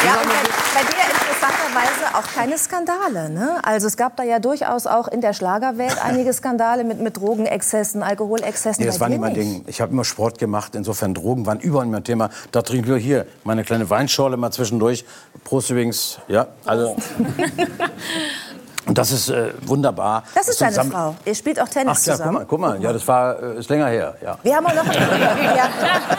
Ja, 0.05 0.13
und 0.13 0.29
bei, 0.29 0.79
bei 0.79 0.83
dir 0.87 1.03
interessanterweise 1.11 2.08
auch 2.19 2.27
keine 2.27 2.57
Skandale. 2.57 3.29
Ne? 3.29 3.59
Also 3.63 3.87
es 3.87 3.97
gab 3.97 4.15
da 4.17 4.23
ja 4.23 4.39
durchaus 4.39 4.87
auch 4.87 5.07
in 5.07 5.21
der 5.21 5.33
Schlagerwelt 5.33 5.97
einige 6.03 6.33
Skandale 6.33 6.83
mit, 6.83 6.99
mit 6.99 7.17
Drogenexzessen, 7.17 8.03
Alkoholexzessen. 8.03 8.81
Nee, 8.83 8.87
das 8.87 8.99
war 8.99 9.09
nicht 9.09 9.21
mein 9.21 9.33
Ding. 9.33 9.63
Ich 9.67 9.81
habe 9.81 9.91
immer 9.91 10.03
Sport 10.03 10.37
gemacht. 10.37 10.75
Insofern 10.75 11.13
Drogen 11.13 11.45
waren 11.45 11.59
überall 11.59 11.85
mein 11.87 12.03
Thema. 12.03 12.29
Da 12.51 12.61
trinke 12.61 12.83
ich 12.83 12.89
nur 12.89 12.97
hier 12.97 13.25
meine 13.43 13.63
kleine 13.63 13.89
Weinschorle 13.89 14.37
mal 14.37 14.51
zwischendurch. 14.51 15.05
Prost 15.43 15.69
übrigens. 15.69 16.19
Ja, 16.27 16.47
also. 16.65 16.95
Und 18.89 18.97
das 18.97 19.11
ist 19.11 19.29
äh, 19.29 19.53
wunderbar. 19.67 20.23
Das 20.33 20.47
ist 20.47 20.59
deine 20.59 20.83
Frau. 20.83 21.15
Ihr 21.23 21.35
spielt 21.35 21.61
auch 21.61 21.67
Tennis 21.67 21.99
Ach, 21.99 22.03
klar, 22.03 22.17
zusammen. 22.17 22.45
Guck 22.49 22.59
mal, 22.59 22.71
guck 22.71 22.79
mal. 22.79 22.83
Ja, 22.83 22.91
das 22.91 23.07
war, 23.07 23.39
äh, 23.39 23.59
ist 23.59 23.69
länger 23.69 23.85
her. 23.85 24.15
Ja. 24.19 24.39
Wir 24.41 24.55
haben 24.55 24.65
auch 24.65 24.73
noch. 24.73 24.85
ja, 24.91 25.69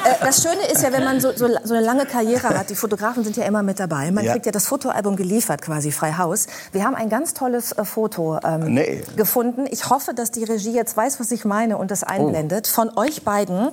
äh, 0.05 0.25
das 0.25 0.41
Schöne 0.41 0.65
ist 0.73 0.81
ja, 0.81 0.93
wenn 0.93 1.03
man 1.03 1.21
so, 1.21 1.33
so, 1.33 1.49
so, 1.65 1.75
eine 1.75 1.85
lange 1.85 2.07
Karriere 2.07 2.51
hat, 2.51 2.71
die 2.71 2.77
Fotografen 2.77 3.25
sind 3.25 3.37
ja 3.37 3.43
immer 3.43 3.65
mit 3.65 3.81
dabei. 3.81 4.13
Man 4.13 4.25
ja. 4.25 4.31
kriegt 4.31 4.47
ja 4.47 4.53
das 4.53 4.67
Fotoalbum 4.67 5.17
geliefert, 5.17 5.63
quasi 5.63 5.91
frei 5.91 6.13
Haus. 6.13 6.47
Wir 6.71 6.85
haben 6.85 6.95
ein 6.95 7.09
ganz 7.09 7.35
tolles 7.35 7.73
äh, 7.73 7.85
Foto 7.85 8.39
ähm, 8.45 8.73
nee. 8.73 9.03
gefunden. 9.17 9.67
Ich 9.69 9.91
hoffe, 9.91 10.15
dass 10.15 10.31
die 10.31 10.45
Regie 10.45 10.73
jetzt 10.73 10.97
weiß, 10.97 11.19
was 11.19 11.33
ich 11.33 11.45
meine 11.45 11.77
und 11.77 11.91
das 11.91 12.05
einblendet. 12.05 12.69
Oh. 12.71 12.75
Von 12.77 12.97
euch 12.97 13.25
beiden, 13.25 13.71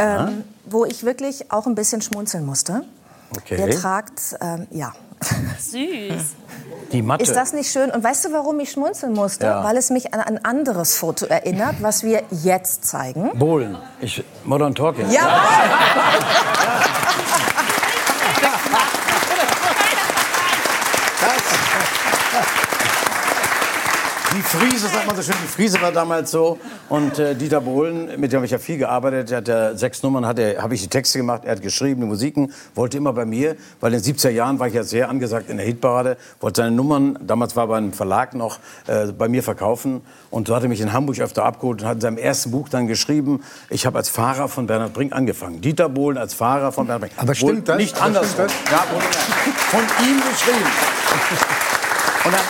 ähm, 0.00 0.42
wo 0.66 0.84
ich 0.84 1.04
wirklich 1.04 1.52
auch 1.52 1.68
ein 1.68 1.76
bisschen 1.76 2.02
schmunzeln 2.02 2.44
musste. 2.44 2.82
Okay. 3.36 3.58
Ihr 3.58 3.70
tragt, 3.70 4.36
ähm, 4.40 4.66
ja, 4.70 4.92
Süß. 5.58 6.34
Die 6.92 7.02
Mathe. 7.02 7.22
Ist 7.24 7.34
das 7.34 7.52
nicht 7.52 7.70
schön? 7.70 7.90
Und 7.90 8.04
weißt 8.04 8.26
du, 8.26 8.32
warum 8.32 8.60
ich 8.60 8.70
schmunzeln 8.70 9.14
musste? 9.14 9.46
Ja. 9.46 9.64
Weil 9.64 9.76
es 9.76 9.90
mich 9.90 10.14
an 10.14 10.20
ein 10.20 10.44
anderes 10.44 10.96
Foto 10.96 11.26
erinnert, 11.26 11.76
was 11.80 12.02
wir 12.04 12.22
jetzt 12.30 12.84
zeigen. 12.84 13.30
Bohlen. 13.38 13.76
Ich, 14.00 14.22
Modern 14.44 14.74
Talking. 14.74 15.10
Ja! 15.10 15.42
Die 24.34 24.42
Friese, 24.42 24.88
sagt 24.88 25.06
man 25.06 25.14
so 25.16 25.22
schön, 25.22 25.34
die 25.44 25.46
Friese 25.48 25.80
war 25.80 25.92
damals 25.92 26.30
so. 26.32 26.58
Und 26.88 27.18
äh, 27.20 27.34
Dieter 27.36 27.60
Bohlen, 27.60 28.18
mit 28.20 28.32
dem 28.32 28.38
habe 28.38 28.46
ich 28.46 28.50
ja 28.52 28.58
viel 28.58 28.78
gearbeitet, 28.78 29.30
der 29.30 29.38
hat 29.38 29.48
ja 29.48 29.74
sechs 29.76 30.02
Nummern, 30.02 30.24
er- 30.24 30.60
habe 30.60 30.74
ich 30.74 30.82
die 30.82 30.88
Texte 30.88 31.18
gemacht, 31.18 31.42
er 31.44 31.52
hat 31.52 31.62
geschrieben, 31.62 32.00
die 32.00 32.06
Musiken, 32.08 32.52
wollte 32.74 32.96
immer 32.96 33.12
bei 33.12 33.24
mir, 33.26 33.54
weil 33.80 33.94
in 33.94 34.02
den 34.02 34.14
70er 34.16 34.30
Jahren 34.30 34.58
war 34.58 34.66
ich 34.66 34.74
ja 34.74 34.82
sehr 34.82 35.08
angesagt 35.08 35.48
in 35.50 35.56
der 35.58 35.66
Hitparade, 35.66 36.16
wollte 36.40 36.62
seine 36.62 36.74
Nummern, 36.74 37.16
damals 37.22 37.54
war 37.54 37.64
er 37.64 37.68
beim 37.68 37.92
Verlag 37.92 38.34
noch, 38.34 38.58
äh, 38.88 39.06
bei 39.12 39.28
mir 39.28 39.42
verkaufen. 39.44 40.00
Und 40.30 40.48
so 40.48 40.56
hat 40.56 40.64
er 40.64 40.68
mich 40.68 40.80
in 40.80 40.92
Hamburg 40.92 41.20
öfter 41.20 41.44
abgeholt 41.44 41.82
und 41.82 41.88
hat 41.88 41.94
in 41.96 42.00
seinem 42.00 42.18
ersten 42.18 42.50
Buch 42.50 42.68
dann 42.68 42.88
geschrieben, 42.88 43.42
ich 43.70 43.86
habe 43.86 43.98
als 43.98 44.08
Fahrer 44.08 44.48
von 44.48 44.66
Bernhard 44.66 44.94
Brink 44.94 45.12
angefangen. 45.12 45.60
Dieter 45.60 45.88
Bohlen 45.88 46.18
als 46.18 46.34
Fahrer 46.34 46.72
von 46.72 46.86
Bernhard 46.88 47.10
Brink. 47.12 47.22
Aber 47.22 47.34
stimmt 47.36 47.68
das? 47.68 47.76
Nicht 47.76 48.00
anders. 48.02 48.34
Ja, 48.36 48.84
von 49.70 49.80
ihm 50.04 50.16
geschrieben. 50.28 50.66
Und 52.24 52.32
dann, 52.32 52.40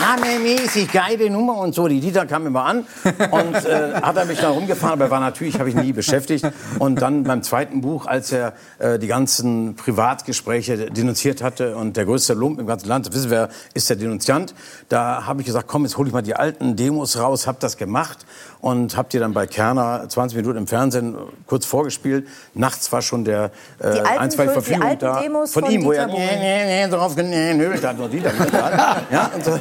namenmäßig, 0.00 0.92
geile 0.92 1.30
Nummer 1.30 1.56
und 1.58 1.74
so. 1.74 1.88
Die 1.88 2.00
Dieter 2.00 2.26
kam 2.26 2.46
immer 2.46 2.64
an 2.64 2.84
und 3.30 3.54
äh, 3.64 3.94
hat 3.94 4.16
er 4.16 4.24
mich 4.26 4.38
da 4.38 4.50
rumgefahren, 4.50 5.00
aber 5.00 5.10
war 5.10 5.20
natürlich, 5.20 5.58
habe 5.58 5.70
ich 5.70 5.74
nie 5.74 5.92
beschäftigt. 5.92 6.46
Und 6.78 7.00
dann 7.00 7.24
beim 7.24 7.42
zweiten 7.42 7.80
Buch, 7.80 8.06
als 8.06 8.30
er 8.32 8.52
äh, 8.78 8.98
die 8.98 9.06
ganzen 9.06 9.74
Privatgespräche 9.76 10.90
denunziert 10.90 11.42
hatte 11.42 11.76
und 11.76 11.96
der 11.96 12.04
größte 12.04 12.34
Lump 12.34 12.60
im 12.60 12.66
ganzen 12.66 12.88
Land, 12.88 13.12
wissen 13.14 13.30
wir, 13.30 13.48
ist 13.72 13.88
der 13.88 13.96
Denunziant, 13.96 14.54
da 14.88 15.26
habe 15.26 15.40
ich 15.40 15.46
gesagt, 15.46 15.66
komm, 15.68 15.84
jetzt 15.84 15.96
hole 15.96 16.08
ich 16.08 16.12
mal 16.14 16.22
die 16.22 16.34
alten 16.34 16.76
Demos 16.76 17.18
raus, 17.18 17.46
habe 17.46 17.58
das 17.60 17.76
gemacht 17.76 18.26
und 18.60 18.96
habe 18.96 19.08
die 19.10 19.18
dann 19.18 19.32
bei 19.32 19.46
Kerner 19.46 20.08
20 20.08 20.36
Minuten 20.36 20.58
im 20.58 20.66
Fernsehen 20.66 21.16
kurz 21.46 21.64
vorgespielt. 21.64 22.28
Nachts 22.54 22.92
war 22.92 23.02
schon 23.02 23.24
der 23.24 23.50
äh, 23.78 23.92
Die 23.92 24.00
alten 24.00 24.18
ein, 24.18 24.30
zwei 24.30 24.48
Verfügung 24.48 24.98
da. 24.98 25.20
Demos 25.20 25.52
von 25.52 25.62
von 25.62 25.72
ihm, 25.72 25.84
wo 25.84 25.92
er 25.92 26.06
Dieter 26.06 26.16
Bohlen. 26.16 26.40
nee, 26.40 26.86
nee, 26.86 26.90
drauf 26.90 27.14
genölt 27.14 27.84
hat, 27.84 27.98
nur 27.98 28.08
Dieter 28.08 28.32
ja, 29.10 29.30
und, 29.34 29.44
so, 29.44 29.52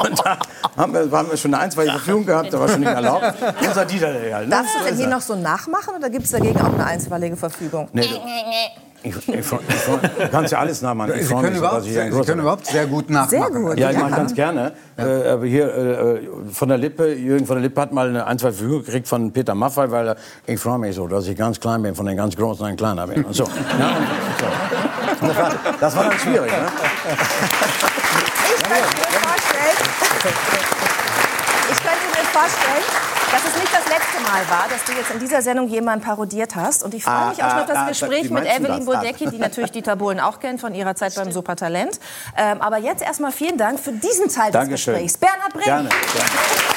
und, 0.00 0.10
und 0.10 0.20
da 0.24 0.38
haben 0.76 0.92
wir, 0.92 1.10
haben 1.10 1.30
wir 1.30 1.36
schon 1.36 1.54
eine 1.54 1.62
einstweilige 1.62 1.98
Verfügung 1.98 2.26
gehabt, 2.26 2.52
da 2.52 2.60
war 2.60 2.68
schon 2.68 2.80
nicht 2.80 2.88
erlaubt. 2.88 3.34
Unser 3.66 3.84
Dieter, 3.84 4.12
der. 4.12 4.40
Ne? 4.40 4.48
Darfst 4.48 4.74
du 4.74 4.84
denn 4.84 4.96
hier 4.96 5.06
noch 5.08 5.20
so 5.20 5.34
nachmachen 5.34 5.94
oder 5.96 6.10
gibt 6.10 6.24
es 6.24 6.30
dagegen 6.30 6.60
auch 6.60 6.72
eine 6.72 6.84
einstweilige 6.86 7.36
Verfügung? 7.36 7.88
Nee, 7.92 8.08
ich, 9.04 9.16
ich, 9.16 9.28
ich, 9.28 9.46
du 9.50 10.28
kannst 10.30 10.52
ja 10.52 10.58
alles 10.58 10.80
nachmachen. 10.80 11.12
Ich 11.14 11.28
Sie 11.28 11.34
können, 11.34 11.50
mich 11.50 11.58
überhaupt, 11.58 11.84
sehr, 11.84 12.10
Sie 12.10 12.20
können 12.22 12.40
überhaupt 12.40 12.66
sehr 12.66 12.86
gut 12.86 13.10
nachmachen. 13.10 13.52
Sehr 13.52 13.60
gut. 13.60 13.78
Ja, 13.78 13.90
ich 13.90 13.98
mache 13.98 14.12
ganz 14.12 14.34
gerne. 14.34 14.72
Äh, 14.96 15.28
aber 15.28 15.44
hier 15.44 15.74
äh, 15.74 16.20
von 16.50 16.70
der 16.70 16.78
Lippe, 16.78 17.12
Jürgen 17.12 17.44
von 17.46 17.56
der 17.56 17.62
Lippe 17.64 17.82
hat 17.82 17.92
mal 17.92 18.08
eine 18.08 18.26
ein, 18.26 18.38
zwei 18.38 18.52
Verfügung 18.52 18.82
gekriegt 18.82 19.06
von 19.06 19.30
Peter 19.30 19.54
Maffay, 19.54 19.90
weil 19.90 20.08
er, 20.08 20.16
ich 20.46 20.58
freue 20.58 20.78
mich 20.78 20.96
so, 20.96 21.06
dass 21.06 21.26
ich 21.26 21.36
ganz 21.36 21.60
klein 21.60 21.82
bin, 21.82 21.94
von 21.94 22.06
den 22.06 22.16
ganz 22.16 22.34
Großen 22.34 22.64
ein 22.64 22.76
kleiner 22.76 23.06
bin. 23.06 23.24
Und 23.24 23.34
so. 23.34 23.44
Ja, 23.44 23.88
und 23.88 24.06
so. 24.40 24.46
Und 25.20 25.28
das, 25.28 25.36
war, 25.36 25.52
das 25.80 25.96
war 25.96 26.04
dann 26.04 26.18
schwierig. 26.18 26.50
Ne? 26.50 26.66
Ich 28.56 28.62
könnte 28.62 28.88
mir 28.96 29.20
vorstellen, 29.20 29.76
ich 31.70 31.78
könnte 31.82 32.06
mir 32.10 32.24
vorstellen, 32.32 33.13
dass 33.34 33.44
es 33.44 33.60
nicht 33.60 33.74
das 33.74 33.84
letzte 33.88 34.20
Mal 34.22 34.48
war, 34.48 34.68
dass 34.70 34.84
du 34.84 34.92
jetzt 34.92 35.10
in 35.10 35.18
dieser 35.18 35.42
Sendung 35.42 35.66
jemanden 35.66 36.04
parodiert 36.04 36.54
hast. 36.54 36.84
Und 36.84 36.94
ich 36.94 37.02
freue 37.02 37.14
Ah, 37.14 37.28
mich 37.30 37.42
auch 37.42 37.50
schon 37.50 37.58
ah, 37.58 37.62
auf 37.62 37.66
das 37.66 37.76
ah, 37.78 37.88
Gespräch 37.88 38.30
mit 38.30 38.44
Evelyn? 38.46 38.82
Ah. 38.82 38.84
Bodecki, 38.84 39.26
die 39.28 39.38
natürlich 39.38 39.72
Dieter 39.72 39.96
Bohlen 39.96 40.20
auch 40.20 40.38
kennt 40.38 40.60
von 40.60 40.72
ihrer 40.72 40.94
Zeit 40.94 41.14
beim 41.16 41.32
Supertalent. 41.32 41.98
Ähm, 42.36 42.60
aber 42.62 42.78
jetzt 42.78 43.02
erstmal 43.02 43.32
vielen 43.32 43.58
Dank 43.58 43.80
für 43.80 43.92
diesen 43.92 44.28
Teil 44.28 44.52
des 44.52 44.60
Dankeschön. 44.60 44.94
Gesprächs. 44.94 45.18
Bernhard 45.18 45.52
Brink. 45.52 45.64
Gerne. 45.64 45.88
gerne. 45.88 46.73